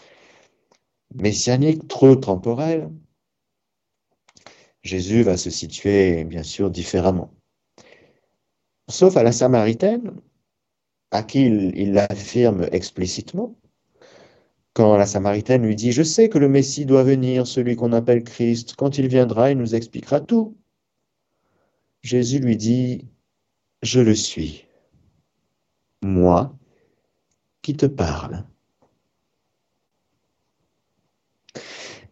messianiques 1.13 1.87
trop 1.87 2.15
temporelles, 2.15 2.89
Jésus 4.83 5.23
va 5.23 5.37
se 5.37 5.49
situer 5.49 6.23
bien 6.23 6.43
sûr 6.43 6.71
différemment. 6.71 7.33
Sauf 8.89 9.15
à 9.17 9.23
la 9.23 9.31
Samaritaine, 9.31 10.13
à 11.11 11.23
qui 11.23 11.45
il 11.45 11.93
l'affirme 11.93 12.67
explicitement, 12.71 13.55
quand 14.73 14.95
la 14.95 15.05
Samaritaine 15.05 15.65
lui 15.65 15.75
dit, 15.75 15.91
je 15.91 16.03
sais 16.03 16.29
que 16.29 16.37
le 16.37 16.47
Messie 16.47 16.85
doit 16.85 17.03
venir, 17.03 17.45
celui 17.45 17.75
qu'on 17.75 17.91
appelle 17.91 18.23
Christ, 18.23 18.75
quand 18.77 18.97
il 18.97 19.07
viendra, 19.07 19.51
il 19.51 19.57
nous 19.57 19.75
expliquera 19.75 20.21
tout. 20.21 20.57
Jésus 22.01 22.39
lui 22.39 22.55
dit, 22.55 23.05
je 23.81 23.99
le 23.99 24.15
suis, 24.15 24.65
moi 26.01 26.55
qui 27.61 27.75
te 27.75 27.85
parle. 27.85 28.45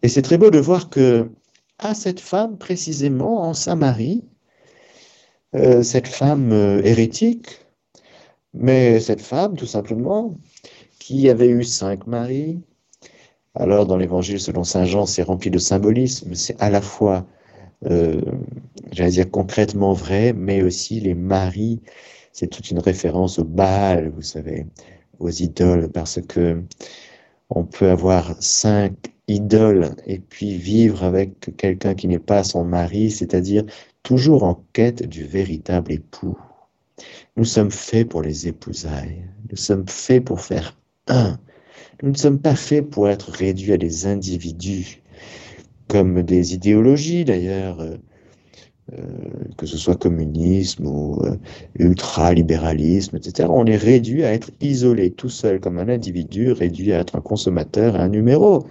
Et 0.02 0.08
c'est 0.08 0.21
très 0.21 0.38
beau 0.38 0.49
de 0.49 0.60
voir 0.60 0.89
que 0.89 1.30
à 1.78 1.93
cette 1.93 2.19
femme, 2.19 2.58
précisément 2.58 3.41
en 3.41 3.54
Samarie, 3.54 4.23
euh, 5.56 5.82
cette 5.82 6.08
femme 6.08 6.52
euh, 6.52 6.82
hérétique, 6.84 7.60
mais 8.54 8.99
cette 8.99 9.21
femme, 9.21 9.56
tout 9.56 9.65
simplement, 9.65 10.36
qui 10.99 11.30
avait 11.30 11.49
eu 11.49 11.63
cinq 11.63 12.08
maris. 12.08 12.62
Alors, 13.56 13.86
dans 13.86 13.97
l'évangile 13.97 14.39
selon 14.39 14.63
Saint 14.63 14.86
Jean, 14.86 15.06
c'est 15.06 15.23
rempli 15.23 15.49
de 15.49 15.58
symbolisme. 15.58 16.36
C'est 16.36 16.60
à 16.62 16.69
la 16.69 16.82
fois, 16.82 17.25
euh, 17.86 18.21
j'allais 18.91 19.12
dire 19.12 19.32
concrètement 19.32 19.93
vrai, 19.93 20.34
mais 20.34 20.62
aussi 20.62 20.99
les 20.99 21.15
maris. 21.15 21.82
C'est 22.39 22.47
toute 22.47 22.71
une 22.71 22.80
référence 22.80 23.38
au 23.38 23.43
Baal, 23.43 24.13
vous 24.15 24.21
savez, 24.21 24.65
aux 25.19 25.30
idoles, 25.30 25.89
parce 25.91 26.21
que 26.21 26.63
on 27.49 27.65
peut 27.65 27.89
avoir 27.89 28.41
cinq 28.41 28.93
idoles 29.28 29.89
et 30.08 30.19
puis 30.19 30.56
vivre 30.56 31.04
avec 31.04 31.54
quelqu'un 31.58 31.95
qui 31.95 32.08
n'est 32.08 32.17
pas 32.17 32.45
son 32.45 32.63
mari, 32.63 33.12
c'est-à-dire 33.12 33.65
toujours 34.04 34.43
en 34.43 34.63
quête 34.71 35.04
du 35.06 35.25
véritable 35.25 35.91
époux. 35.91 36.38
Nous 37.36 37.43
sommes 37.43 37.71
faits 37.71 38.08
pour 38.08 38.21
les 38.21 38.47
épousailles. 38.47 39.25
Nous 39.52 39.58
sommes 39.58 39.89
faits 39.89 40.23
pour 40.23 40.39
faire 40.39 40.80
un. 41.08 41.38
Nous 42.02 42.12
ne 42.12 42.17
sommes 42.17 42.39
pas 42.39 42.56
faits 42.56 42.89
pour 42.89 43.10
être 43.10 43.32
réduits 43.32 43.73
à 43.73 43.78
des 43.78 44.08
individus, 44.08 45.02
comme 45.89 46.23
des 46.23 46.54
idéologies 46.54 47.25
d'ailleurs, 47.25 47.82
euh, 47.82 47.97
que 49.58 49.65
ce 49.65 49.78
soit 49.78 49.95
communisme 49.95 50.86
ou 50.86 51.21
euh, 51.23 51.36
ultralibéralisme, 51.78 53.17
etc. 53.17 53.49
On 53.52 53.65
est 53.65 53.78
réduit 53.78 54.23
à 54.23 54.34
être 54.34 54.52
isolé 54.62 55.12
tout 55.12 55.30
seul 55.30 55.60
comme 55.60 55.78
un 55.80 55.89
individu, 55.89 56.52
réduit 56.52 56.93
à 56.93 56.99
être 56.99 57.15
un 57.15 57.21
consommateur, 57.21 57.95
un 57.95 58.10
numéro. 58.10 58.65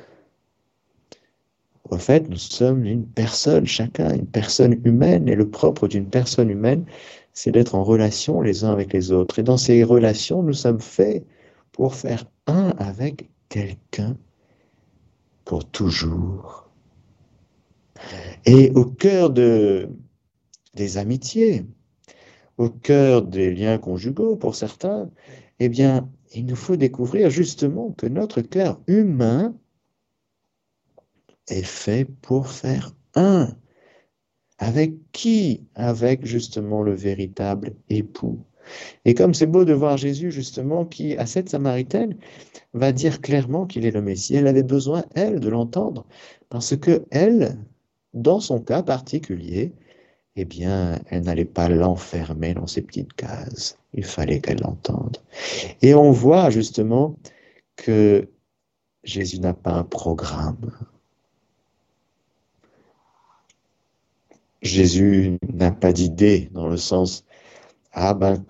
En 1.91 1.99
fait, 1.99 2.29
nous 2.29 2.37
sommes 2.37 2.85
une 2.85 3.07
personne, 3.07 3.67
chacun, 3.67 4.15
une 4.15 4.27
personne 4.27 4.81
humaine, 4.85 5.29
et 5.29 5.35
le 5.35 5.49
propre 5.49 5.89
d'une 5.89 6.07
personne 6.07 6.51
humaine, 6.51 6.85
c'est 7.33 7.53
d'être 7.53 7.75
en 7.75 7.85
relation 7.85 8.41
les 8.41 8.65
uns 8.65 8.73
avec 8.73 8.93
les 8.93 9.13
autres. 9.13 9.39
Et 9.39 9.43
dans 9.43 9.57
ces 9.57 9.85
relations, 9.85 10.43
nous 10.43 10.53
sommes 10.53 10.81
faits 10.81 11.25
pour 11.73 11.95
faire 11.95 12.25
un 12.47 12.75
avec 12.79 13.29
quelqu'un 13.49 14.17
pour 15.45 15.65
toujours. 15.65 16.69
Et 18.45 18.71
au 18.75 18.85
cœur 18.85 19.31
de, 19.31 19.89
des 20.75 20.99
amitiés, 20.99 21.67
au 22.57 22.69
cœur 22.71 23.23
des 23.23 23.55
liens 23.55 23.79
conjugaux 23.79 24.37
pour 24.37 24.55
certains, 24.55 25.11
eh 25.61 25.69
bien, 25.69 26.11
il 26.35 26.47
nous 26.47 26.57
faut 26.57 26.77
découvrir 26.77 27.31
justement 27.31 27.93
que 27.93 28.07
notre 28.07 28.43
cœur 28.43 28.81
humain 28.87 29.55
est 31.49 31.63
fait 31.63 32.05
pour 32.05 32.49
faire 32.49 32.95
un. 33.15 33.55
Avec 34.59 34.95
qui 35.13 35.67
Avec 35.75 36.27
justement 36.27 36.83
le 36.83 36.95
véritable 36.95 37.75
époux. 37.89 38.45
Et 39.05 39.15
comme 39.15 39.35
c'est 39.35 39.47
beau 39.47 39.65
de 39.65 39.73
voir 39.73 39.97
Jésus 39.97 40.31
justement 40.31 40.85
qui, 40.85 41.17
à 41.17 41.27
cette 41.27 41.49
Samaritaine, 41.49 42.17
va 42.75 42.93
dire 42.93 43.21
clairement 43.21 43.67
qu'il 43.67 43.87
est 43.87 43.91
le 43.91 44.03
Messie. 44.03 44.35
Elle 44.35 44.47
avait 44.47 44.63
besoin, 44.63 45.05
elle, 45.15 45.41
de 45.41 45.49
l'entendre, 45.49 46.07
parce 46.51 46.77
que 46.77 47.07
elle, 47.11 47.59
dans 48.15 48.41
son 48.41 48.61
cas 48.61 48.83
particulier, 48.83 49.73
eh 50.41 50.45
bien, 50.45 51.01
elle 51.11 51.23
n'allait 51.25 51.45
pas 51.45 51.69
l'enfermer 51.69 52.55
dans 52.55 52.67
ses 52.67 52.83
petites 52.83 53.13
cases. 53.15 53.77
Il 53.95 54.05
fallait 54.05 54.41
qu'elle 54.41 54.61
l'entende. 54.61 55.19
Et 55.83 55.95
on 55.95 56.13
voit 56.13 56.51
justement 56.51 57.17
que 57.77 58.29
Jésus 59.05 59.41
n'a 59.41 59.55
pas 59.55 59.73
un 59.73 59.85
programme. 59.85 60.73
Jésus 64.63 65.39
n'a 65.53 65.73
pas 65.73 65.93
d'idée 65.93 66.51
dans 66.53 66.69
le 66.69 66.77
sens 66.77 67.25
ah 67.93 68.15
ben 68.15 68.45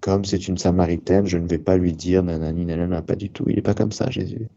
comme 0.00 0.24
c'est 0.24 0.48
une 0.48 0.58
samaritaine, 0.58 1.26
je 1.26 1.38
ne 1.38 1.46
vais 1.46 1.58
pas 1.58 1.76
lui 1.76 1.92
dire 1.92 2.22
nanani 2.24 2.64
nanana, 2.64 3.00
pas 3.02 3.14
du 3.14 3.30
tout. 3.30 3.44
Il 3.48 3.56
n'est 3.56 3.62
pas 3.62 3.74
comme 3.74 3.92
ça, 3.92 4.10
Jésus. 4.10 4.48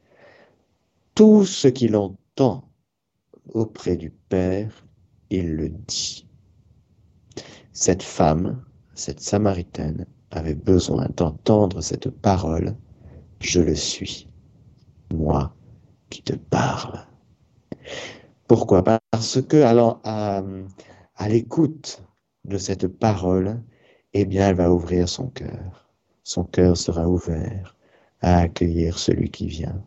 Tout 1.15 1.45
ce 1.45 1.67
qu'il 1.67 1.95
entend 1.95 2.63
auprès 3.53 3.97
du 3.97 4.09
Père, 4.09 4.85
il 5.29 5.55
le 5.55 5.69
dit. 5.69 6.25
Cette 7.73 8.03
femme, 8.03 8.63
cette 8.95 9.21
samaritaine, 9.21 10.05
avait 10.31 10.55
besoin 10.55 11.07
d'entendre 11.15 11.81
cette 11.81 12.09
parole. 12.09 12.75
Je 13.39 13.61
le 13.61 13.75
suis, 13.75 14.27
moi 15.13 15.53
qui 16.09 16.21
te 16.21 16.33
parle. 16.33 17.05
Pourquoi? 18.47 18.83
Parce 18.83 19.41
que, 19.41 19.61
à, 19.63 20.43
à 21.15 21.29
l'écoute 21.29 22.03
de 22.45 22.57
cette 22.57 22.87
parole, 22.87 23.61
eh 24.13 24.25
bien, 24.25 24.49
elle 24.49 24.55
va 24.55 24.71
ouvrir 24.71 25.07
son 25.07 25.27
cœur. 25.27 25.89
Son 26.23 26.43
cœur 26.43 26.77
sera 26.77 27.07
ouvert 27.07 27.75
à 28.21 28.39
accueillir 28.39 28.99
celui 28.99 29.31
qui 29.31 29.47
vient. 29.47 29.83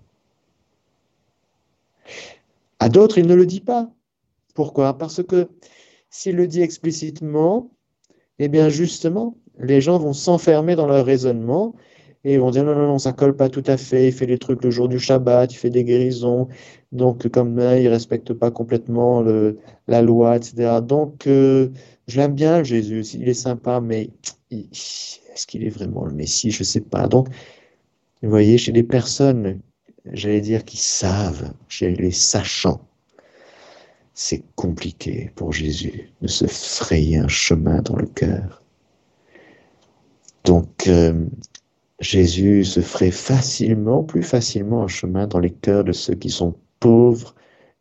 À 2.79 2.89
d'autres, 2.89 3.19
il 3.19 3.27
ne 3.27 3.35
le 3.35 3.47
dit 3.47 3.61
pas. 3.61 3.91
Pourquoi? 4.55 4.99
Parce 4.99 5.23
que 5.23 5.49
s'il 6.11 6.37
le 6.37 6.47
dit 6.47 6.61
explicitement, 6.61 7.71
eh 8.39 8.49
bien, 8.49 8.69
justement, 8.69 9.37
les 9.59 9.81
gens 9.81 9.99
vont 9.99 10.13
s'enfermer 10.13 10.77
dans 10.77 10.87
leur 10.87 11.05
raisonnement 11.07 11.75
et 12.25 12.39
vont 12.39 12.51
dire 12.51 12.65
non, 12.65 12.75
non, 12.75 12.87
non, 12.87 12.99
ça 12.99 13.13
colle 13.13 13.37
pas 13.37 13.49
tout 13.49 13.63
à 13.67 13.77
fait, 13.77 14.09
il 14.09 14.13
fait 14.13 14.27
des 14.27 14.39
trucs 14.39 14.65
le 14.65 14.71
jour 14.71 14.89
du 14.89 14.99
Shabbat, 14.99 15.53
il 15.53 15.57
fait 15.57 15.71
des 15.71 15.85
guérisons, 15.85 16.49
donc, 16.95 17.29
comme 17.29 17.57
là, 17.59 17.79
il 17.79 17.85
ne 17.85 17.91
respecte 17.91 18.33
pas 18.33 18.53
complètement 18.53 19.23
la 19.89 20.03
loi, 20.03 20.37
etc. 20.37 20.81
Donc, 20.81 21.27
euh, 21.27 21.69
je 22.07 22.19
l'aime 22.21 22.35
bien, 22.35 22.63
Jésus. 22.63 23.01
Il 23.15 23.29
est 23.29 23.35
sympa, 23.35 23.81
mais 23.81 24.11
est-ce 24.53 25.47
qu'il 25.47 25.65
est 25.65 25.71
vraiment 25.71 26.05
le 26.05 26.13
Messie? 26.15 26.53
Je 26.53 26.63
sais 26.63 26.81
pas. 26.81 27.09
Donc, 27.09 27.29
vous 28.23 28.31
voyez, 28.31 28.59
chez 28.59 28.71
les 28.71 28.85
personnes, 28.85 29.61
j'allais 30.13 30.41
dire, 30.41 30.65
qui 30.65 30.77
savent, 30.77 31.53
chez 31.69 31.91
les 31.91 32.13
sachants, 32.13 32.81
c'est 34.15 34.45
compliqué 34.55 35.33
pour 35.35 35.53
Jésus 35.53 36.13
de 36.23 36.29
se 36.29 36.47
frayer 36.47 37.19
un 37.19 37.29
chemin 37.29 37.83
dans 37.83 37.97
le 37.97 38.07
cœur. 38.07 38.63
Donc, 40.45 40.87
euh, 40.87 41.27
Jésus 42.01 42.65
se 42.65 42.81
ferait 42.81 43.11
facilement, 43.11 44.05
plus 44.05 44.23
facilement 44.23 44.85
un 44.85 44.89
chemin 44.89 45.27
dans 45.27 45.41
les 45.41 45.51
cœurs 45.51 45.85
de 45.85 45.93
ceux 45.93 46.15
qui 46.15 46.31
sont 46.31 46.55
pauvres 46.81 47.35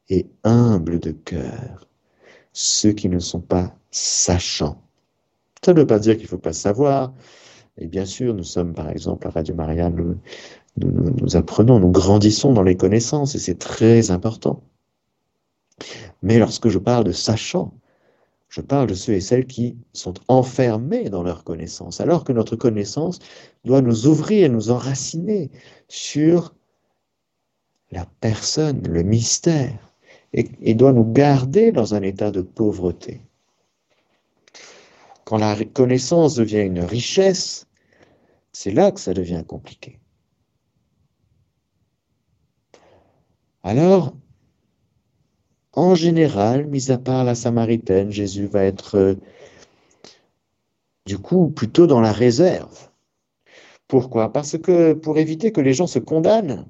et 0.10 0.28
humbles 0.44 1.00
de 1.00 1.12
cœur, 1.12 1.88
ceux 2.52 2.94
qui 2.94 3.10
ne 3.10 3.20
sont 3.20 3.42
pas 3.42 3.76
sachants. 3.92 4.82
Ça 5.64 5.74
ne 5.74 5.80
veut 5.80 5.88
pas 5.88 6.00
dire 6.00 6.16
qu'il 6.16 6.24
ne 6.26 6.30
faut 6.30 6.38
pas 6.38 6.54
savoir. 6.54 7.14
Et 7.78 7.88
bien 7.88 8.06
sûr, 8.06 8.34
nous 8.34 8.44
sommes, 8.44 8.74
par 8.74 8.90
exemple, 8.90 9.28
à 9.28 9.32
Radio 9.32 9.56
Maria, 9.56 9.90
nous, 9.90 10.18
nous, 10.78 11.36
apprenons, 11.36 11.80
nous 11.80 11.92
grandissons 11.92 12.54
dans 12.54 12.64
les 12.64 12.78
connaissances, 12.78 13.36
et 13.36 13.40
c'est 13.40 13.60
très 13.60 14.12
important. 14.12 14.64
Mais 16.22 16.40
lorsque 16.40 16.70
je 16.70 16.80
parle 16.80 17.04
de 17.04 17.12
sachants, 17.12 17.74
je 18.50 18.62
parle 18.62 18.88
de 18.88 18.94
ceux 18.94 19.14
et 19.14 19.22
celles 19.22 19.48
qui 19.48 19.78
sont 19.94 20.14
enfermés 20.28 21.10
dans 21.10 21.24
leur 21.24 21.44
connaissance, 21.44 22.00
alors 22.00 22.24
que 22.24 22.32
notre 22.32 22.56
connaissance 22.56 23.20
doit 23.66 23.82
nous 23.82 24.06
ouvrir, 24.06 24.52
nous 24.52 24.70
enraciner 24.70 25.50
sur 25.88 26.54
la 27.92 28.06
personne, 28.22 28.88
le 28.88 29.02
mystère, 29.02 29.92
et, 30.34 30.74
doit 30.74 30.94
nous 30.94 31.12
garder 31.12 31.72
dans 31.72 31.94
un 31.96 32.02
état 32.02 32.32
de 32.32 32.42
pauvreté. 32.42 33.22
quand 35.26 35.38
la 35.38 35.56
connaissance 35.66 36.36
devient 36.36 36.62
une 36.62 36.82
richesse, 36.82 37.66
c'est 38.52 38.72
là 38.72 38.92
que 38.92 39.00
ça 39.00 39.14
devient 39.14 39.44
compliqué. 39.48 40.00
Alors, 43.64 44.14
en 45.74 45.96
général, 45.96 46.68
mis 46.68 46.92
à 46.92 46.98
part 46.98 47.24
la 47.24 47.36
Samaritaine, 47.36 48.12
Jésus 48.12 48.48
va 48.48 48.64
être 48.64 48.96
euh, 48.98 49.16
du 51.06 51.18
coup 51.18 51.50
plutôt 51.50 51.88
dans 51.88 52.02
la 52.02 52.12
réserve. 52.12 52.90
Pourquoi? 53.88 54.32
Parce 54.34 54.58
que 54.58 54.94
pour 54.94 55.18
éviter 55.18 55.52
que 55.52 55.62
les 55.62 55.74
gens 55.74 55.88
se 55.88 56.00
condamnent 56.00 56.66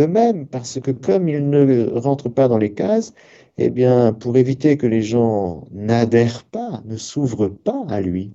eux-mêmes, 0.00 0.46
parce 0.46 0.80
que 0.80 0.90
comme 0.90 1.28
ils 1.28 1.48
ne 1.48 1.90
rentrent 1.94 2.28
pas 2.28 2.48
dans 2.48 2.58
les 2.58 2.72
cases, 2.74 3.12
eh 3.58 3.70
bien, 3.70 4.12
pour 4.12 4.36
éviter 4.36 4.76
que 4.76 4.86
les 4.86 5.02
gens 5.02 5.66
n'adhèrent 5.72 6.44
pas, 6.44 6.82
ne 6.84 6.96
s'ouvrent 6.96 7.48
pas 7.48 7.84
à 7.88 8.00
lui, 8.00 8.34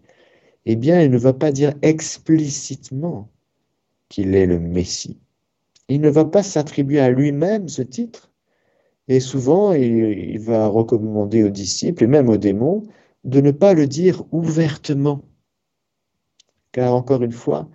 eh 0.66 0.76
bien, 0.76 1.02
il 1.02 1.12
ne 1.12 1.18
va 1.18 1.34
pas 1.34 1.52
dire 1.52 1.74
explicitement 1.82 3.32
qu'il 4.10 4.36
est 4.36 4.46
le 4.46 4.60
Messie. 4.60 5.20
Il 5.88 6.02
ne 6.02 6.10
va 6.10 6.26
pas 6.26 6.44
s'attribuer 6.44 7.00
à 7.00 7.10
lui-même 7.10 7.70
ce 7.70 7.82
titre. 7.82 8.33
Et 9.08 9.20
souvent, 9.20 9.74
il, 9.74 10.40
va 10.40 10.68
recommander 10.68 11.44
aux 11.44 11.50
disciples 11.50 12.04
et 12.04 12.08
même 12.08 12.30
aux 12.30 12.38
démons 12.38 12.84
de 13.24 13.42
ne 13.42 13.52
pas 13.52 13.74
le 13.74 13.88
dire 13.88 14.24
ouvertement. 14.32 15.24
Car 16.72 16.94
encore 16.94 17.24
une 17.24 17.32
fois, 17.32 17.70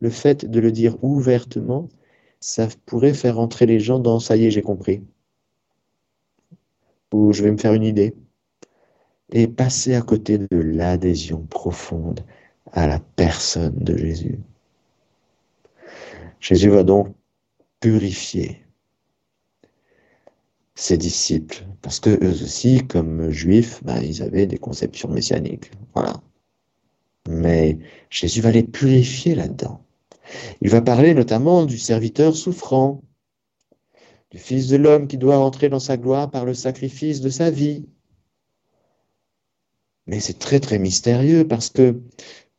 le 0.00 0.10
fait 0.10 0.44
de 0.44 0.60
le 0.60 0.72
dire 0.72 1.02
ouvertement, 1.02 1.88
ça 2.40 2.68
pourrait 2.86 3.14
faire 3.14 3.38
entrer 3.38 3.66
les 3.66 3.80
gens 3.80 4.00
dans 4.00 4.18
ça 4.18 4.36
y 4.36 4.46
est, 4.46 4.50
j'ai 4.50 4.62
compris. 4.62 5.02
Ou 7.12 7.32
je 7.32 7.42
vais 7.44 7.52
me 7.52 7.58
faire 7.58 7.74
une 7.74 7.84
idée. 7.84 8.14
Et 9.30 9.46
passer 9.46 9.94
à 9.94 10.02
côté 10.02 10.38
de 10.38 10.48
l'adhésion 10.50 11.46
profonde 11.46 12.20
à 12.72 12.86
la 12.86 12.98
personne 12.98 13.76
de 13.76 13.96
Jésus. 13.96 14.38
Jésus 16.40 16.68
va 16.68 16.82
donc 16.82 17.14
purifier 17.80 18.62
ses 20.74 20.96
disciples, 20.96 21.66
parce 21.82 22.00
que 22.00 22.10
eux 22.10 22.42
aussi, 22.42 22.86
comme 22.86 23.30
juifs, 23.30 23.82
ben, 23.84 24.00
ils 24.02 24.22
avaient 24.22 24.46
des 24.46 24.58
conceptions 24.58 25.08
messianiques. 25.08 25.70
Voilà. 25.94 26.22
Mais 27.28 27.78
Jésus 28.10 28.40
va 28.40 28.50
les 28.50 28.62
purifier 28.62 29.34
là-dedans. 29.34 29.84
Il 30.60 30.70
va 30.70 30.80
parler 30.80 31.14
notamment 31.14 31.64
du 31.64 31.78
serviteur 31.78 32.34
souffrant, 32.34 33.02
du 34.30 34.38
Fils 34.38 34.68
de 34.68 34.76
l'homme 34.76 35.08
qui 35.08 35.18
doit 35.18 35.38
entrer 35.38 35.68
dans 35.68 35.78
sa 35.78 35.96
gloire 35.96 36.30
par 36.30 36.44
le 36.44 36.54
sacrifice 36.54 37.20
de 37.20 37.28
sa 37.28 37.50
vie. 37.50 37.86
Mais 40.06 40.20
c'est 40.20 40.38
très 40.38 40.58
très 40.58 40.78
mystérieux 40.78 41.46
parce 41.46 41.68
que 41.70 42.00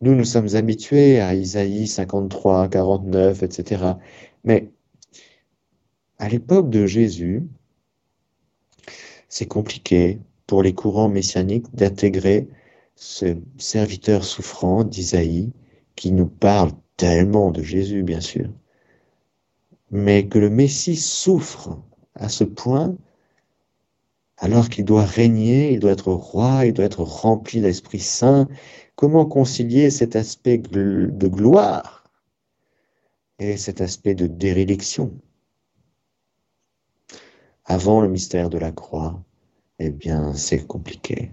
nous, 0.02 0.16
nous 0.16 0.26
sommes 0.26 0.56
habitués 0.56 1.20
à 1.20 1.34
Isaïe 1.34 1.88
53, 1.88 2.68
49, 2.70 3.44
etc. 3.44 3.94
Mais 4.44 4.72
à 6.20 6.30
l'époque 6.30 6.70
de 6.70 6.86
Jésus, 6.86 7.44
c'est 9.34 9.48
compliqué 9.48 10.20
pour 10.46 10.62
les 10.62 10.76
courants 10.76 11.10
messianiques 11.10 11.74
d'intégrer 11.74 12.48
ce 12.96 13.36
serviteur 13.58 14.26
souffrant 14.26 14.84
d'Isaïe 14.84 15.52
qui 15.96 16.12
nous 16.12 16.28
parle 16.28 16.70
tellement 16.98 17.50
de 17.50 17.64
Jésus, 17.64 18.04
bien 18.04 18.22
sûr, 18.22 18.48
mais 19.90 20.28
que 20.28 20.38
le 20.38 20.52
Messie 20.52 20.96
souffre 20.96 21.80
à 22.14 22.30
ce 22.30 22.44
point 22.44 22.96
alors 24.38 24.70
qu'il 24.70 24.86
doit 24.86 25.06
régner, 25.06 25.72
il 25.74 25.80
doit 25.80 25.94
être 25.94 26.14
roi, 26.14 26.68
il 26.68 26.74
doit 26.74 26.86
être 26.86 27.02
rempli 27.02 27.60
d'Esprit 27.60 28.02
Saint. 28.02 28.48
Comment 28.96 29.26
concilier 29.26 29.90
cet 29.90 30.16
aspect 30.16 30.60
de 30.60 31.28
gloire 31.28 32.04
et 33.40 33.58
cet 33.58 33.82
aspect 33.82 34.14
de 34.14 34.28
déréliction? 34.28 35.12
Avant 37.66 38.02
le 38.02 38.10
mystère 38.10 38.50
de 38.50 38.58
la 38.58 38.72
croix, 38.72 39.24
eh 39.80 39.90
bien, 39.90 40.34
c'est 40.34 40.66
compliqué. 40.68 41.32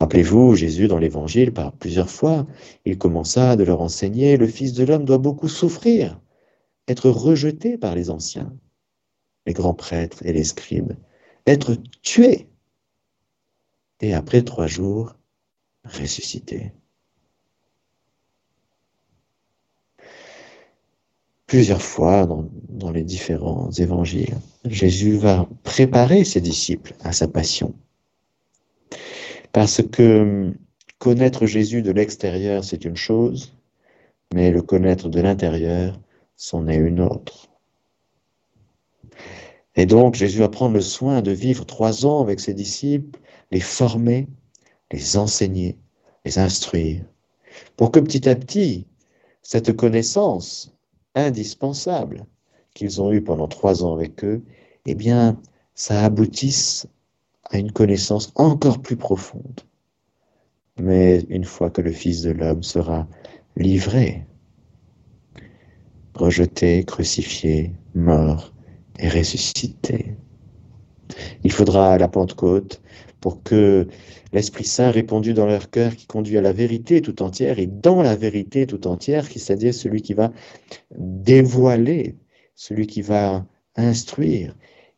Rappelez-vous, 0.00 0.54
Jésus, 0.54 0.88
dans 0.88 0.98
l'Évangile, 0.98 1.52
par 1.52 1.72
plusieurs 1.72 2.10
fois, 2.10 2.46
il 2.84 2.98
commença 2.98 3.56
de 3.56 3.64
leur 3.64 3.80
enseigner, 3.80 4.36
le 4.36 4.46
Fils 4.46 4.74
de 4.74 4.84
l'homme 4.84 5.04
doit 5.04 5.18
beaucoup 5.18 5.48
souffrir, 5.48 6.20
être 6.88 7.08
rejeté 7.08 7.78
par 7.78 7.94
les 7.94 8.10
anciens, 8.10 8.54
les 9.46 9.54
grands 9.54 9.74
prêtres 9.74 10.24
et 10.26 10.32
les 10.32 10.44
scribes, 10.44 10.92
être 11.46 11.76
tué, 12.02 12.48
et 14.00 14.12
après 14.12 14.42
trois 14.42 14.66
jours, 14.66 15.16
ressuscité. 15.84 16.72
Plusieurs 21.46 21.82
fois 21.82 22.26
dans, 22.26 22.48
dans 22.68 22.90
les 22.90 23.02
différents 23.02 23.70
évangiles, 23.72 24.36
Jésus 24.64 25.16
va 25.16 25.48
préparer 25.62 26.24
ses 26.24 26.40
disciples 26.40 26.94
à 27.00 27.12
sa 27.12 27.28
passion. 27.28 27.74
Parce 29.52 29.82
que 29.82 30.52
connaître 30.98 31.46
Jésus 31.46 31.82
de 31.82 31.92
l'extérieur, 31.92 32.64
c'est 32.64 32.84
une 32.84 32.96
chose, 32.96 33.54
mais 34.32 34.50
le 34.50 34.62
connaître 34.62 35.08
de 35.08 35.20
l'intérieur, 35.20 36.00
c'en 36.34 36.66
est 36.66 36.76
une 36.76 37.00
autre. 37.00 37.48
Et 39.76 39.86
donc 39.86 40.14
Jésus 40.14 40.38
va 40.38 40.48
prendre 40.48 40.74
le 40.74 40.80
soin 40.80 41.22
de 41.22 41.30
vivre 41.30 41.66
trois 41.66 42.06
ans 42.06 42.20
avec 42.20 42.40
ses 42.40 42.54
disciples, 42.54 43.18
les 43.50 43.60
former, 43.60 44.28
les 44.92 45.16
enseigner, 45.16 45.78
les 46.24 46.38
instruire, 46.38 47.04
pour 47.76 47.90
que 47.90 48.00
petit 48.00 48.28
à 48.28 48.34
petit, 48.34 48.86
cette 49.42 49.76
connaissance 49.76 50.73
indispensable 51.14 52.26
qu'ils 52.74 53.00
ont 53.00 53.12
eue 53.12 53.22
pendant 53.22 53.48
trois 53.48 53.84
ans 53.84 53.94
avec 53.94 54.24
eux, 54.24 54.42
eh 54.86 54.94
bien, 54.94 55.40
ça 55.74 56.04
aboutisse 56.04 56.86
à 57.50 57.58
une 57.58 57.72
connaissance 57.72 58.32
encore 58.34 58.80
plus 58.80 58.96
profonde. 58.96 59.60
Mais 60.78 61.20
une 61.28 61.44
fois 61.44 61.70
que 61.70 61.80
le 61.80 61.92
Fils 61.92 62.22
de 62.22 62.30
l'homme 62.30 62.62
sera 62.62 63.06
livré, 63.56 64.26
rejeté, 66.14 66.84
crucifié, 66.84 67.72
mort 67.94 68.52
et 68.98 69.08
ressuscité, 69.08 70.16
il 71.44 71.52
faudra 71.52 71.98
la 71.98 72.08
Pentecôte 72.08 72.80
pour 73.20 73.42
que 73.42 73.86
l'Esprit 74.32 74.64
Saint 74.64 74.90
répandu 74.90 75.32
dans 75.34 75.46
leur 75.46 75.70
cœur 75.70 75.94
qui 75.96 76.06
conduit 76.06 76.38
à 76.38 76.42
la 76.42 76.52
vérité 76.52 77.00
tout 77.00 77.22
entière 77.22 77.58
et 77.58 77.66
dans 77.66 78.02
la 78.02 78.16
vérité 78.16 78.66
tout 78.66 78.86
entière, 78.86 79.26
c'est-à-dire 79.26 79.72
celui 79.72 80.02
qui 80.02 80.14
va 80.14 80.32
dévoiler, 80.98 82.16
celui 82.54 82.86
qui 82.86 83.02
va 83.02 83.46
instruire, 83.76 84.54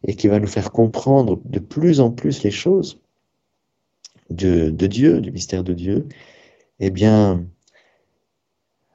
et 0.06 0.14
qui 0.14 0.28
va 0.28 0.38
nous 0.38 0.46
faire 0.46 0.70
comprendre 0.70 1.40
de 1.44 1.58
plus 1.58 2.00
en 2.00 2.10
plus 2.10 2.42
les 2.42 2.50
choses 2.50 3.00
de, 4.30 4.70
Dieu, 4.70 5.20
du 5.20 5.32
mystère 5.32 5.64
de 5.64 5.72
Dieu, 5.72 6.06
eh 6.80 6.90
bien, 6.90 7.44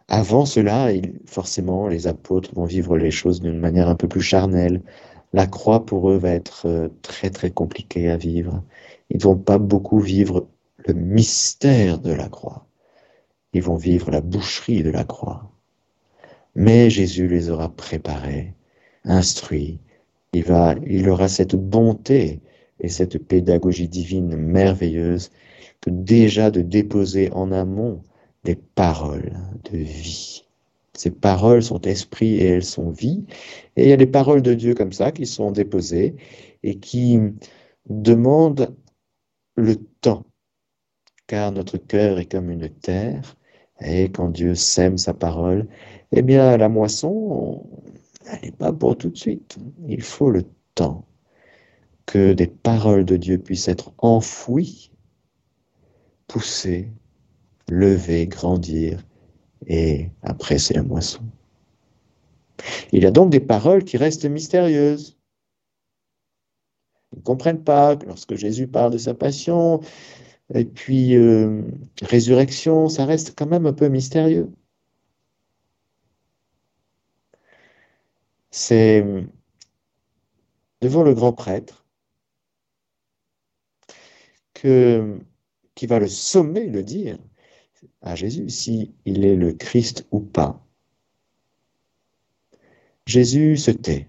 avant 0.08 0.46
cela, 0.46 0.90
forcément, 1.26 1.88
les 1.88 2.08
apôtres 2.08 2.54
vont 2.54 2.66
vivre 2.66 2.98
les 2.98 3.12
choses 3.12 3.42
d'une 3.42 3.60
manière 3.60 3.88
un 3.88 3.96
peu 3.96 4.08
plus 4.08 4.22
charnelle. 4.22 4.82
La 5.34 5.48
croix, 5.48 5.86
pour 5.86 6.10
eux, 6.10 6.18
va 6.18 6.32
être 6.32 6.66
euh, 6.66 6.90
très, 7.02 7.30
très 7.30 7.52
compliquée 7.52 8.10
à 8.10 8.18
vivre. 8.18 8.64
Ils 9.10 9.22
vont 9.22 9.38
pas 9.38 9.58
beaucoup 9.58 10.00
vivre 10.00 10.48
le 10.86 10.94
mystère 10.94 12.00
de 12.00 12.12
la 12.12 12.28
croix. 12.30 12.66
Ils 13.54 13.64
vont 13.64 13.76
vivre 13.76 14.12
la 14.12 14.22
boucherie 14.22 14.84
de 14.84 14.90
la 14.90 15.04
croix. 15.04 15.52
Mais 16.56 16.90
Jésus 16.90 17.28
les 17.28 17.50
aura 17.50 17.70
préparés, 17.70 18.54
instruits, 19.06 19.80
il, 20.34 20.44
va, 20.44 20.76
il 20.86 21.10
aura 21.10 21.28
cette 21.28 21.56
bonté 21.56 22.42
et 22.80 22.90
cette 22.90 23.18
pédagogie 23.18 23.88
divine 23.88 24.36
merveilleuse 24.36 25.32
que 25.82 25.90
déjà 25.90 26.52
de 26.52 26.62
déposer 26.62 27.32
en 27.32 27.52
amont 27.52 28.02
des 28.44 28.56
paroles 28.56 29.34
de 29.72 29.78
vie. 29.78 30.46
Ces 30.98 31.12
paroles 31.12 31.64
sont 31.64 31.82
esprit 31.82 32.36
et 32.36 32.46
elles 32.46 32.66
sont 32.66 32.90
vie. 32.90 33.26
Et 33.76 33.84
il 33.84 33.90
y 33.90 33.94
a 33.94 33.98
des 33.98 34.08
paroles 34.08 34.42
de 34.42 34.54
Dieu 34.54 34.74
comme 34.74 34.92
ça 34.92 35.12
qui 35.12 35.26
sont 35.26 35.52
déposées 35.52 36.16
et 36.64 36.80
qui 36.80 37.20
demandent 37.90 38.76
le 39.56 39.76
temps. 40.02 40.26
Car 41.28 41.52
notre 41.52 41.78
cœur 41.78 42.20
est 42.20 42.26
comme 42.26 42.52
une 42.52 42.70
terre 42.70 43.36
et 43.80 44.12
quand 44.12 44.30
Dieu 44.30 44.54
sème 44.56 44.98
sa 44.98 45.14
parole, 45.14 45.68
eh 46.12 46.22
bien 46.22 46.58
la 46.58 46.70
moisson, 46.70 47.66
elle 48.26 48.42
n'est 48.44 48.52
pas 48.52 48.74
pour 48.74 48.98
tout 48.98 49.10
de 49.10 49.18
suite. 49.18 49.58
Il 49.88 50.02
faut 50.02 50.30
le 50.30 50.44
temps 50.76 51.06
que 52.06 52.34
des 52.34 52.48
paroles 52.48 53.06
de 53.06 53.18
Dieu 53.18 53.38
puissent 53.38 53.68
être 53.68 53.94
enfouies, 53.98 54.92
poussées, 56.28 56.92
levées, 57.70 58.28
grandir, 58.28 59.04
et 59.68 60.10
après 60.24 60.58
c'est 60.60 60.76
la 60.76 60.84
moisson. 60.84 61.22
Il 62.92 63.04
y 63.04 63.06
a 63.06 63.12
donc 63.12 63.30
des 63.32 63.40
paroles 63.40 63.84
qui 63.84 63.98
restent 63.98 64.26
mystérieuses. 64.26 65.18
Ils 67.14 67.20
ne 67.20 67.24
comprennent 67.24 67.64
pas 67.64 67.96
que 67.96 68.06
lorsque 68.06 68.36
Jésus 68.36 68.68
parle 68.68 68.92
de 68.92 68.98
sa 68.98 69.14
passion, 69.14 69.82
Et 70.54 70.66
puis, 70.66 71.16
euh, 71.16 71.64
résurrection, 72.04 72.90
ça 72.90 73.06
reste 73.06 73.34
quand 73.38 73.48
même 73.48 73.66
un 73.68 73.74
peu 73.74 73.90
mystérieux. 73.90 74.50
C'est 78.52 79.04
devant 80.82 81.04
le 81.04 81.14
grand 81.14 81.34
prêtre 81.34 81.86
que, 84.54 85.20
qui 85.76 85.86
va 85.88 86.00
le 86.00 86.08
sommer, 86.08 86.68
le 86.68 86.84
dire 86.84 87.18
à 88.02 88.16
Jésus, 88.16 88.50
si 88.50 88.94
il 89.06 89.26
est 89.26 89.36
le 89.36 89.54
Christ 89.54 90.08
ou 90.12 90.20
pas. 90.20 90.66
Jésus 93.06 93.58
se 93.58 93.72
tait. 93.72 94.08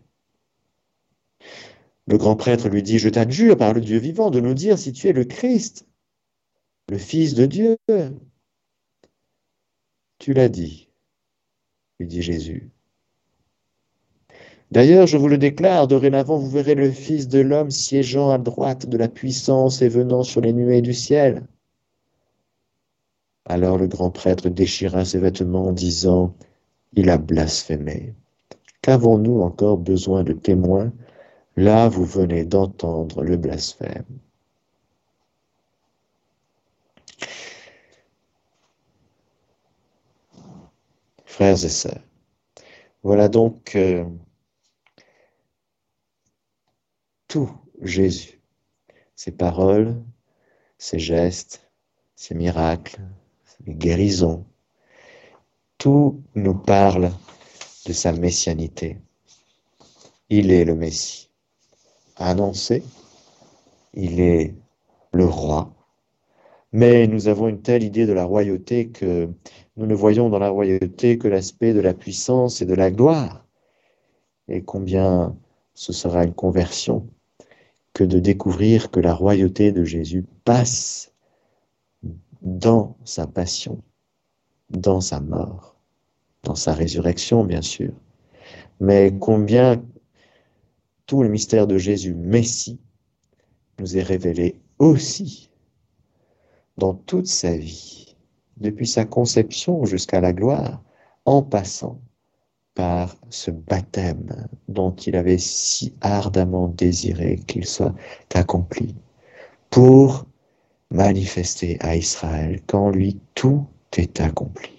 Le 2.07 2.19
grand 2.19 2.37
prêtre 2.37 2.69
lui 2.69 2.83
dit, 2.83 2.99
je 2.99 3.09
t'adjure 3.09 3.57
par 3.57 3.75
le 3.75 3.81
Dieu 3.81 3.99
vivant 3.99 4.31
de 4.31 4.41
nous 4.41 4.55
dire 4.55 4.79
si 4.79 4.93
tu 4.93 5.09
es 5.09 5.13
le 5.13 5.25
Christ, 5.25 5.87
le 6.89 6.99
Fils 6.99 7.35
de 7.35 7.47
Dieu. 7.47 7.77
Tu 10.19 10.35
l'as 10.35 10.49
dit, 10.49 10.89
lui 11.99 12.07
dit 12.07 12.23
Jésus. 12.23 12.71
D'ailleurs, 14.71 15.07
je 15.07 15.19
vous 15.19 15.29
le 15.29 15.37
déclare, 15.37 15.87
dorénavant, 15.87 16.39
vous 16.39 16.49
verrez 16.49 16.75
le 16.75 16.91
Fils 16.91 17.29
de 17.29 17.41
l'homme 17.41 17.71
siégeant 17.71 18.31
à 18.31 18.39
droite 18.39 18.87
de 18.87 18.97
la 18.97 19.09
puissance 19.09 19.83
et 19.83 19.89
venant 19.89 20.23
sur 20.23 20.41
les 20.41 20.55
nuées 20.55 20.81
du 20.81 20.95
ciel. 20.95 21.47
Alors 23.47 23.79
le 23.79 23.87
grand 23.87 24.11
prêtre 24.11 24.49
déchira 24.49 25.05
ses 25.05 25.19
vêtements 25.19 25.67
en 25.69 25.73
disant, 25.73 26.35
Il 26.95 27.11
a 27.11 27.19
blasphémé. 27.19 28.15
Qu'avons-nous 28.83 29.41
encore 29.43 29.79
besoin 29.79 30.25
de 30.25 30.33
témoins? 30.33 30.93
Là, 31.57 31.89
vous 31.89 32.05
venez 32.05 32.45
d'entendre 32.45 33.23
le 33.23 33.37
blasphème. 33.37 34.05
Frères 41.25 41.65
et 41.65 41.69
sœurs, 41.69 42.03
voilà 43.03 43.29
donc 43.29 43.75
euh, 43.75 44.05
tout 47.27 47.51
Jésus, 47.81 48.39
ses 49.17 49.33
paroles, 49.33 50.03
ses 50.77 50.99
gestes, 50.99 51.71
ses 52.15 52.35
miracles, 52.35 53.01
ses 53.59 53.75
guérisons, 53.75 54.45
tout 55.79 56.23
nous 56.35 56.55
parle 56.55 57.11
de 57.87 57.93
sa 57.93 58.13
messianité. 58.13 58.99
Il 60.31 60.51
est 60.51 60.65
le 60.65 60.75
Messie 60.75 61.31
annoncé, 62.17 62.83
il 63.95 64.21
est 64.21 64.55
le 65.13 65.25
roi, 65.25 65.73
mais 66.73 67.07
nous 67.07 67.29
avons 67.29 67.49
une 67.49 67.61
telle 67.61 67.83
idée 67.83 68.07
de 68.07 68.13
la 68.13 68.25
royauté 68.25 68.89
que 68.89 69.29
nous 69.77 69.87
ne 69.87 69.95
voyons 69.95 70.31
dans 70.31 70.39
la 70.39 70.49
royauté 70.49 71.19
que 71.19 71.29
l'aspect 71.29 71.75
de 71.75 71.81
la 71.81 71.95
puissance 71.95 72.63
et 72.63 72.67
de 72.67 72.75
la 72.75 72.91
gloire. 72.91 73.45
Et 74.49 74.63
combien 74.63 75.37
ce 75.75 75.93
sera 75.93 76.25
une 76.25 76.35
conversion 76.35 77.07
que 77.93 78.05
de 78.05 78.19
découvrir 78.19 78.91
que 78.91 79.01
la 79.01 79.15
royauté 79.15 79.73
de 79.73 79.85
Jésus 79.85 80.25
passe 80.45 81.12
dans 82.43 82.97
sa 83.05 83.27
passion, 83.27 83.83
dans 84.71 85.01
sa 85.01 85.21
mort, 85.21 85.77
dans 86.43 86.55
sa 86.55 86.73
résurrection, 86.75 87.45
bien 87.45 87.63
sûr. 87.63 87.93
Mais 88.81 89.17
combien 89.19 89.83
tout 91.07 91.23
le 91.23 91.29
mystère 91.29 91.67
de 91.67 91.79
Jésus 91.79 92.15
Messie 92.15 92.81
nous 93.79 93.97
est 93.97 94.03
révélé 94.03 94.61
aussi 94.79 95.51
dans 96.79 96.95
toute 96.95 97.27
sa 97.27 97.57
vie, 97.57 98.17
depuis 98.57 98.87
sa 98.87 99.05
conception 99.05 99.85
jusqu'à 99.85 100.21
la 100.21 100.33
gloire, 100.33 100.83
en 101.25 101.43
passant 101.43 102.01
par 102.75 103.17
ce 103.31 103.51
baptême 103.51 104.49
dont 104.69 104.93
il 104.93 105.15
avait 105.15 105.39
si 105.39 105.95
ardemment 106.01 106.69
désiré 106.69 107.37
qu'il 107.47 107.67
soit 107.67 107.95
accompli, 108.35 108.97
pour 109.71 110.27
manifester 110.93 111.79
à 111.81 111.97
Israël 111.97 112.61
qu'en 112.67 112.91
lui 112.91 113.19
tout 113.35 113.67
est 113.97 114.21
accompli. 114.21 114.71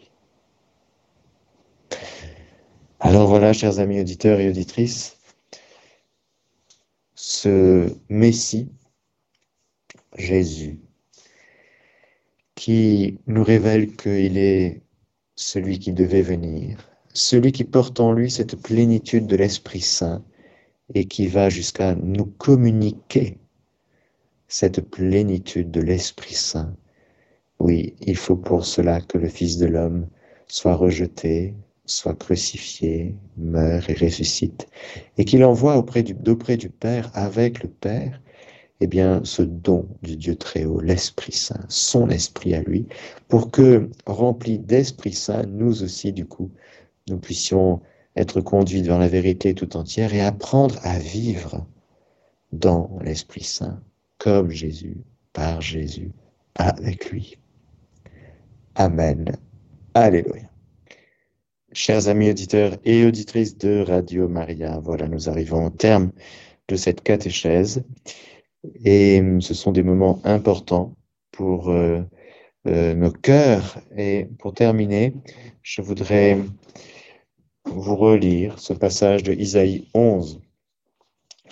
Alors 3.00 3.28
voilà, 3.28 3.52
chers 3.52 3.80
amis 3.80 4.00
auditeurs 4.00 4.40
et 4.40 4.50
auditrices, 4.50 5.18
ce 7.16 7.94
Messie, 8.10 8.70
Jésus, 10.18 10.80
qui 12.56 13.20
nous 13.28 13.44
révèle 13.44 13.96
qu'il 13.96 14.38
est 14.38 14.84
celui 15.36 15.80
qui 15.80 15.92
devait 15.92 16.22
venir, 16.22 16.90
celui 17.14 17.52
qui 17.52 17.64
porte 17.64 18.00
en 18.00 18.14
lui 18.14 18.32
cette 18.32 18.56
plénitude 18.62 19.28
de 19.28 19.36
l'Esprit 19.36 19.82
Saint 19.82 20.24
et 20.94 21.06
qui 21.06 21.28
va 21.28 21.50
jusqu'à 21.50 21.96
nous 21.96 22.26
communiquer 22.26 23.38
cette 24.54 24.82
plénitude 24.82 25.72
de 25.72 25.82
l'Esprit 25.82 26.36
Saint. 26.36 26.76
Oui, 27.58 27.96
il 28.02 28.16
faut 28.16 28.36
pour 28.36 28.66
cela 28.66 29.02
que 29.02 29.18
le 29.18 29.28
Fils 29.28 29.58
de 29.58 29.66
l'homme 29.66 30.08
soit 30.46 30.76
rejeté, 30.76 31.56
soit 31.86 32.14
crucifié, 32.14 33.16
meurt 33.36 33.90
et 33.90 33.96
ressuscite, 33.96 34.68
et 35.18 35.26
qu'il 35.26 35.44
envoie 35.44 35.76
auprès 35.76 36.04
du, 36.04 36.14
d'auprès 36.14 36.56
du 36.56 36.70
Père, 36.70 37.10
avec 37.16 37.64
le 37.64 37.70
Père, 37.70 38.22
eh 38.80 38.86
bien, 38.86 39.22
ce 39.24 39.42
don 39.42 39.88
du 40.04 40.18
Dieu 40.18 40.36
très 40.36 40.66
haut, 40.66 40.82
l'Esprit 40.82 41.32
Saint, 41.32 41.66
son 41.68 42.12
Esprit 42.12 42.54
à 42.54 42.62
lui, 42.62 42.86
pour 43.30 43.50
que, 43.50 43.90
remplis 44.06 44.60
d'Esprit 44.60 45.14
Saint, 45.14 45.48
nous 45.48 45.82
aussi, 45.82 46.14
du 46.14 46.28
coup, 46.28 46.52
nous 47.10 47.18
puissions 47.18 47.82
être 48.16 48.40
conduits 48.40 48.84
vers 48.84 49.00
la 49.00 49.08
vérité 49.08 49.56
tout 49.56 49.76
entière 49.76 50.14
et 50.14 50.22
apprendre 50.22 50.78
à 50.84 51.00
vivre 51.00 51.66
dans 52.52 53.00
l'Esprit 53.02 53.46
Saint, 53.46 53.82
comme 54.24 54.52
Jésus, 54.52 54.96
par 55.34 55.60
Jésus, 55.60 56.14
avec 56.56 57.12
lui. 57.12 57.38
Amen. 58.76 59.38
Alléluia. 59.94 60.50
Chers 61.74 62.08
amis 62.08 62.30
auditeurs 62.30 62.78
et 62.86 63.06
auditrices 63.06 63.58
de 63.58 63.84
Radio 63.86 64.30
Maria, 64.30 64.80
voilà, 64.80 65.10
nous 65.10 65.28
arrivons 65.28 65.66
au 65.66 65.70
terme 65.72 66.14
de 66.70 66.78
cette 66.78 67.04
catéchèse 67.04 67.84
et 68.86 69.22
ce 69.42 69.54
sont 69.54 69.74
des 69.74 69.84
moments 69.84 70.22
importants 70.24 70.96
pour 71.32 71.70
euh, 71.70 72.02
euh, 72.66 72.94
nos 72.94 73.12
cœurs. 73.12 73.78
Et 73.98 74.30
pour 74.40 74.54
terminer, 74.54 75.16
je 75.64 75.82
voudrais 75.82 76.38
vous 77.66 77.98
relire 77.98 78.58
ce 78.58 78.72
passage 78.72 79.24
de 79.24 79.34
Isaïe 79.34 79.90
11 79.94 80.40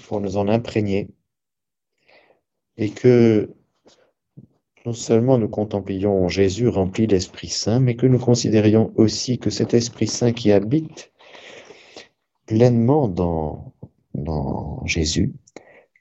pour 0.07 0.21
nous 0.21 0.37
en 0.37 0.47
imprégner 0.47 1.09
et 2.77 2.89
que 2.89 3.49
non 4.85 4.93
seulement 4.93 5.37
nous 5.37 5.49
contemplions 5.49 6.27
Jésus 6.27 6.67
rempli 6.67 7.05
d'Esprit 7.05 7.49
Saint, 7.49 7.79
mais 7.79 7.95
que 7.95 8.07
nous 8.07 8.17
considérions 8.17 8.91
aussi 8.95 9.37
que 9.37 9.49
cet 9.49 9.73
Esprit 9.73 10.07
Saint 10.07 10.33
qui 10.33 10.51
habite 10.51 11.11
pleinement 12.47 13.07
dans, 13.07 13.73
Jésus, 14.85 15.33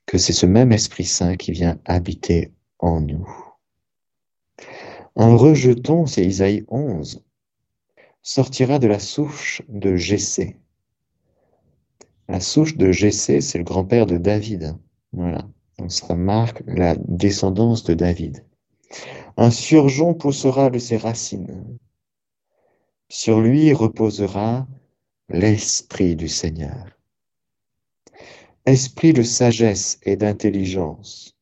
que 0.07 0.19
c'est 0.19 0.33
ce 0.33 0.47
même 0.47 0.73
Esprit 0.73 1.05
Saint 1.05 1.37
qui 1.37 1.53
vient 1.53 1.79
habiter 1.85 2.53
en 2.79 3.01
nous. 3.01 3.29
En 5.15 5.37
rejeton, 5.37 6.07
c'est 6.07 6.25
Isaïe 6.25 6.65
11, 6.69 7.23
sortira 8.23 8.79
de 8.79 8.87
la 8.87 8.99
souche 8.99 9.63
de 9.69 9.97
Jessé. 9.97 10.57
La 12.29 12.41
souche 12.41 12.77
de 12.77 12.93
Jessé, 12.93 13.41
c'est 13.41 13.59
le 13.59 13.65
grand-père 13.65 14.07
de 14.07 14.17
David. 14.17 14.77
Voilà. 15.13 15.47
Ça 15.89 16.15
marque 16.15 16.63
la 16.67 16.95
descendance 16.97 17.85
de 17.85 17.95
David. 17.95 18.45
Un 19.37 19.51
surgeon 19.51 20.15
poussera 20.15 20.71
de 20.71 20.79
ses 20.79 20.97
racines. 20.97 21.79
Sur 23.09 23.41
lui 23.41 23.73
reposera 23.73 24.67
l'esprit 25.29 26.17
du 26.17 26.29
Seigneur. 26.29 26.97
Esprit 28.67 29.13
de 29.13 29.23
sagesse 29.23 29.99
et 30.03 30.17
d'intelligence, 30.17 31.37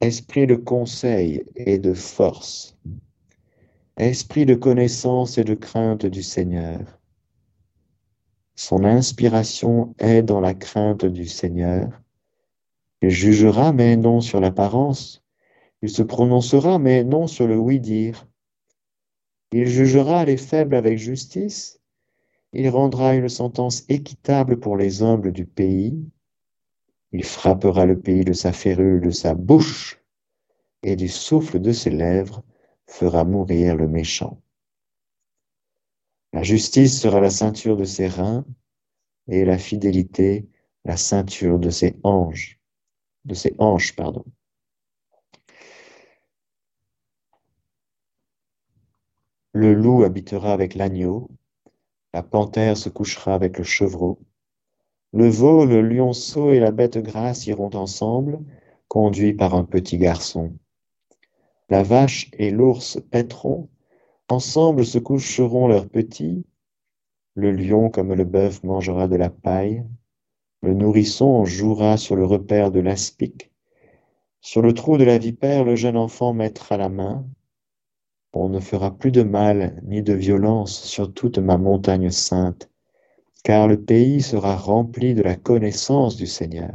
esprit 0.00 0.46
de 0.46 0.56
conseil 0.56 1.44
et 1.54 1.78
de 1.78 1.94
force, 1.94 2.76
esprit 3.96 4.44
de 4.44 4.54
connaissance 4.54 5.38
et 5.38 5.44
de 5.44 5.54
crainte 5.54 6.06
du 6.06 6.22
Seigneur. 6.22 6.80
Son 8.56 8.84
inspiration 8.84 9.94
est 9.98 10.22
dans 10.22 10.40
la 10.40 10.54
crainte 10.54 11.04
du 11.04 11.26
Seigneur. 11.26 12.03
Il 13.02 13.10
jugera, 13.10 13.72
mais 13.72 13.96
non 13.96 14.20
sur 14.20 14.40
l'apparence. 14.40 15.22
Il 15.82 15.90
se 15.90 16.02
prononcera, 16.02 16.78
mais 16.78 17.04
non 17.04 17.26
sur 17.26 17.46
le 17.46 17.56
oui-dire. 17.56 18.26
Il 19.52 19.66
jugera 19.66 20.24
les 20.24 20.36
faibles 20.36 20.74
avec 20.74 20.98
justice. 20.98 21.80
Il 22.52 22.68
rendra 22.68 23.14
une 23.14 23.28
sentence 23.28 23.84
équitable 23.88 24.58
pour 24.58 24.76
les 24.76 25.02
humbles 25.02 25.32
du 25.32 25.46
pays. 25.46 26.08
Il 27.12 27.24
frappera 27.24 27.86
le 27.86 27.98
pays 28.00 28.24
de 28.24 28.32
sa 28.32 28.52
férule, 28.52 29.00
de 29.00 29.10
sa 29.10 29.34
bouche. 29.34 30.00
et 30.84 30.96
du 30.96 31.08
souffle 31.08 31.60
de 31.60 31.72
ses 31.72 31.90
lèvres 31.90 32.42
fera 32.86 33.24
mourir 33.24 33.74
le 33.74 33.88
méchant. 33.88 34.40
La 36.32 36.42
justice 36.42 37.00
sera 37.00 37.20
la 37.20 37.30
ceinture 37.30 37.76
de 37.76 37.84
ses 37.84 38.06
reins, 38.06 38.44
et 39.28 39.44
la 39.44 39.56
fidélité 39.58 40.46
la 40.84 40.98
ceinture 40.98 41.58
de 41.58 41.70
ses 41.70 41.96
anges, 42.02 42.60
de 43.24 43.34
ses 43.34 43.54
hanches, 43.58 43.94
pardon. 43.96 44.24
Le 49.52 49.72
loup 49.72 50.02
habitera 50.02 50.52
avec 50.52 50.74
l'agneau, 50.74 51.30
la 52.12 52.22
panthère 52.22 52.76
se 52.76 52.88
couchera 52.88 53.34
avec 53.34 53.58
le 53.58 53.64
chevreau, 53.64 54.18
le 55.12 55.28
veau, 55.28 55.64
le 55.64 55.80
lionceau 55.80 56.50
et 56.50 56.58
la 56.58 56.72
bête 56.72 56.98
grasse 56.98 57.46
iront 57.46 57.70
ensemble, 57.74 58.40
conduits 58.88 59.32
par 59.32 59.54
un 59.54 59.64
petit 59.64 59.96
garçon. 59.96 60.58
La 61.70 61.84
vache 61.84 62.30
et 62.32 62.50
l'ours 62.50 62.98
paîtront, 63.12 63.68
ensemble 64.28 64.84
se 64.84 64.98
coucheront 64.98 65.68
leurs 65.68 65.88
petits, 65.88 66.44
le 67.36 67.52
lion 67.52 67.90
comme 67.90 68.12
le 68.12 68.24
bœuf 68.24 68.64
mangera 68.64 69.06
de 69.06 69.14
la 69.14 69.30
paille, 69.30 69.84
le 70.64 70.72
nourrisson 70.74 71.44
jouera 71.44 71.98
sur 71.98 72.16
le 72.16 72.24
repère 72.24 72.70
de 72.70 72.80
l'aspic, 72.80 73.52
sur 74.40 74.62
le 74.62 74.72
trou 74.72 74.96
de 74.96 75.04
la 75.04 75.18
vipère 75.18 75.62
le 75.62 75.76
jeune 75.76 75.96
enfant 75.96 76.32
mettra 76.32 76.78
la 76.78 76.88
main, 76.88 77.26
on 78.32 78.48
ne 78.48 78.60
fera 78.60 78.90
plus 78.90 79.12
de 79.12 79.22
mal 79.22 79.80
ni 79.84 80.02
de 80.02 80.12
violence 80.12 80.82
sur 80.82 81.12
toute 81.12 81.38
ma 81.38 81.56
montagne 81.58 82.10
sainte, 82.10 82.68
car 83.44 83.68
le 83.68 83.80
pays 83.80 84.22
sera 84.22 84.56
rempli 84.56 85.14
de 85.14 85.22
la 85.22 85.36
connaissance 85.36 86.16
du 86.16 86.26
Seigneur, 86.26 86.74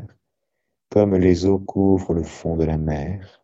comme 0.89 1.15
les 1.15 1.45
eaux 1.45 1.59
couvrent 1.59 2.13
le 2.13 2.23
fond 2.23 2.55
de 2.55 2.65
la 2.65 2.77
mer. 2.77 3.43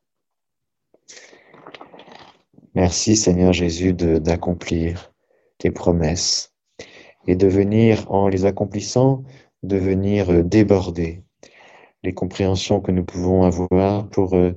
Merci 2.75 3.15
Seigneur 3.15 3.51
Jésus 3.51 3.93
d'accomplir 3.93 5.11
tes 5.57 5.71
promesses 5.71 6.53
et 7.27 7.35
de 7.35 7.47
venir, 7.47 8.09
en 8.11 8.27
les 8.27 8.45
accomplissant, 8.45 9.23
de 9.67 9.77
venir 9.77 10.43
déborder 10.43 11.23
les 12.03 12.13
compréhensions 12.13 12.81
que 12.81 12.91
nous 12.91 13.03
pouvons 13.03 13.43
avoir 13.43 14.09
pour 14.09 14.35
euh, 14.35 14.51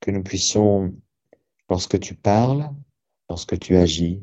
que 0.00 0.10
nous 0.10 0.22
puissions, 0.22 0.94
lorsque 1.70 1.98
tu 1.98 2.14
parles, 2.14 2.68
lorsque 3.30 3.58
tu 3.58 3.76
agis, 3.76 4.20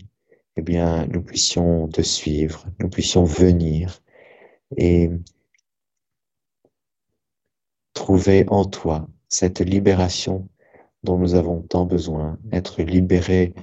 eh 0.55 0.61
bien, 0.61 1.07
nous 1.07 1.23
puissions 1.23 1.87
te 1.87 2.01
suivre, 2.01 2.65
nous 2.79 2.89
puissions 2.89 3.23
venir 3.23 4.01
et 4.77 5.09
trouver 7.93 8.45
en 8.49 8.65
toi 8.65 9.07
cette 9.29 9.61
libération 9.61 10.47
dont 11.03 11.17
nous 11.17 11.35
avons 11.35 11.61
tant 11.61 11.85
besoin, 11.85 12.37
être 12.51 12.81
libérés 12.81 13.53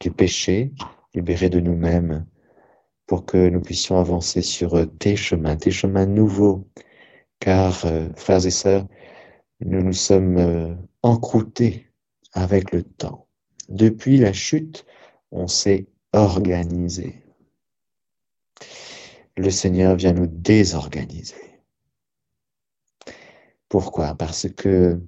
du 0.00 0.10
péché, 0.10 0.72
libérés 1.14 1.50
de 1.50 1.60
nous-mêmes, 1.60 2.26
pour 3.06 3.24
que 3.24 3.48
nous 3.48 3.60
puissions 3.60 3.98
avancer 3.98 4.42
sur 4.42 4.86
tes 4.98 5.16
chemins, 5.16 5.56
tes 5.56 5.70
chemins 5.70 6.06
nouveaux, 6.06 6.68
car, 7.40 7.84
euh, 7.86 8.08
frères 8.16 8.44
et 8.46 8.50
sœurs, 8.50 8.86
nous 9.60 9.82
nous 9.82 9.92
sommes 9.92 10.38
euh, 10.38 10.74
encroutés 11.02 11.86
avec 12.32 12.72
le 12.72 12.82
temps. 12.82 13.28
Depuis 13.68 14.18
la 14.18 14.32
chute, 14.32 14.84
on 15.30 15.46
s'est 15.46 15.86
organisé. 16.12 17.22
Le 19.36 19.50
Seigneur 19.50 19.96
vient 19.96 20.12
nous 20.12 20.26
désorganiser. 20.26 21.60
Pourquoi? 23.68 24.14
Parce 24.14 24.48
que 24.48 25.00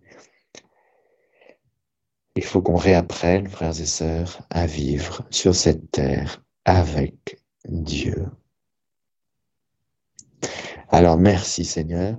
il 2.37 2.45
faut 2.45 2.63
qu'on 2.63 2.77
réapprenne, 2.77 3.49
frères 3.49 3.81
et 3.81 3.87
sœurs, 3.87 4.47
à 4.51 4.67
vivre 4.67 5.27
sur 5.31 5.57
cette 5.57 5.91
terre 5.91 6.45
avec 6.65 7.43
Dieu. 7.67 8.27
Alors 10.91 11.19
merci 11.19 11.65
Seigneur 11.65 12.19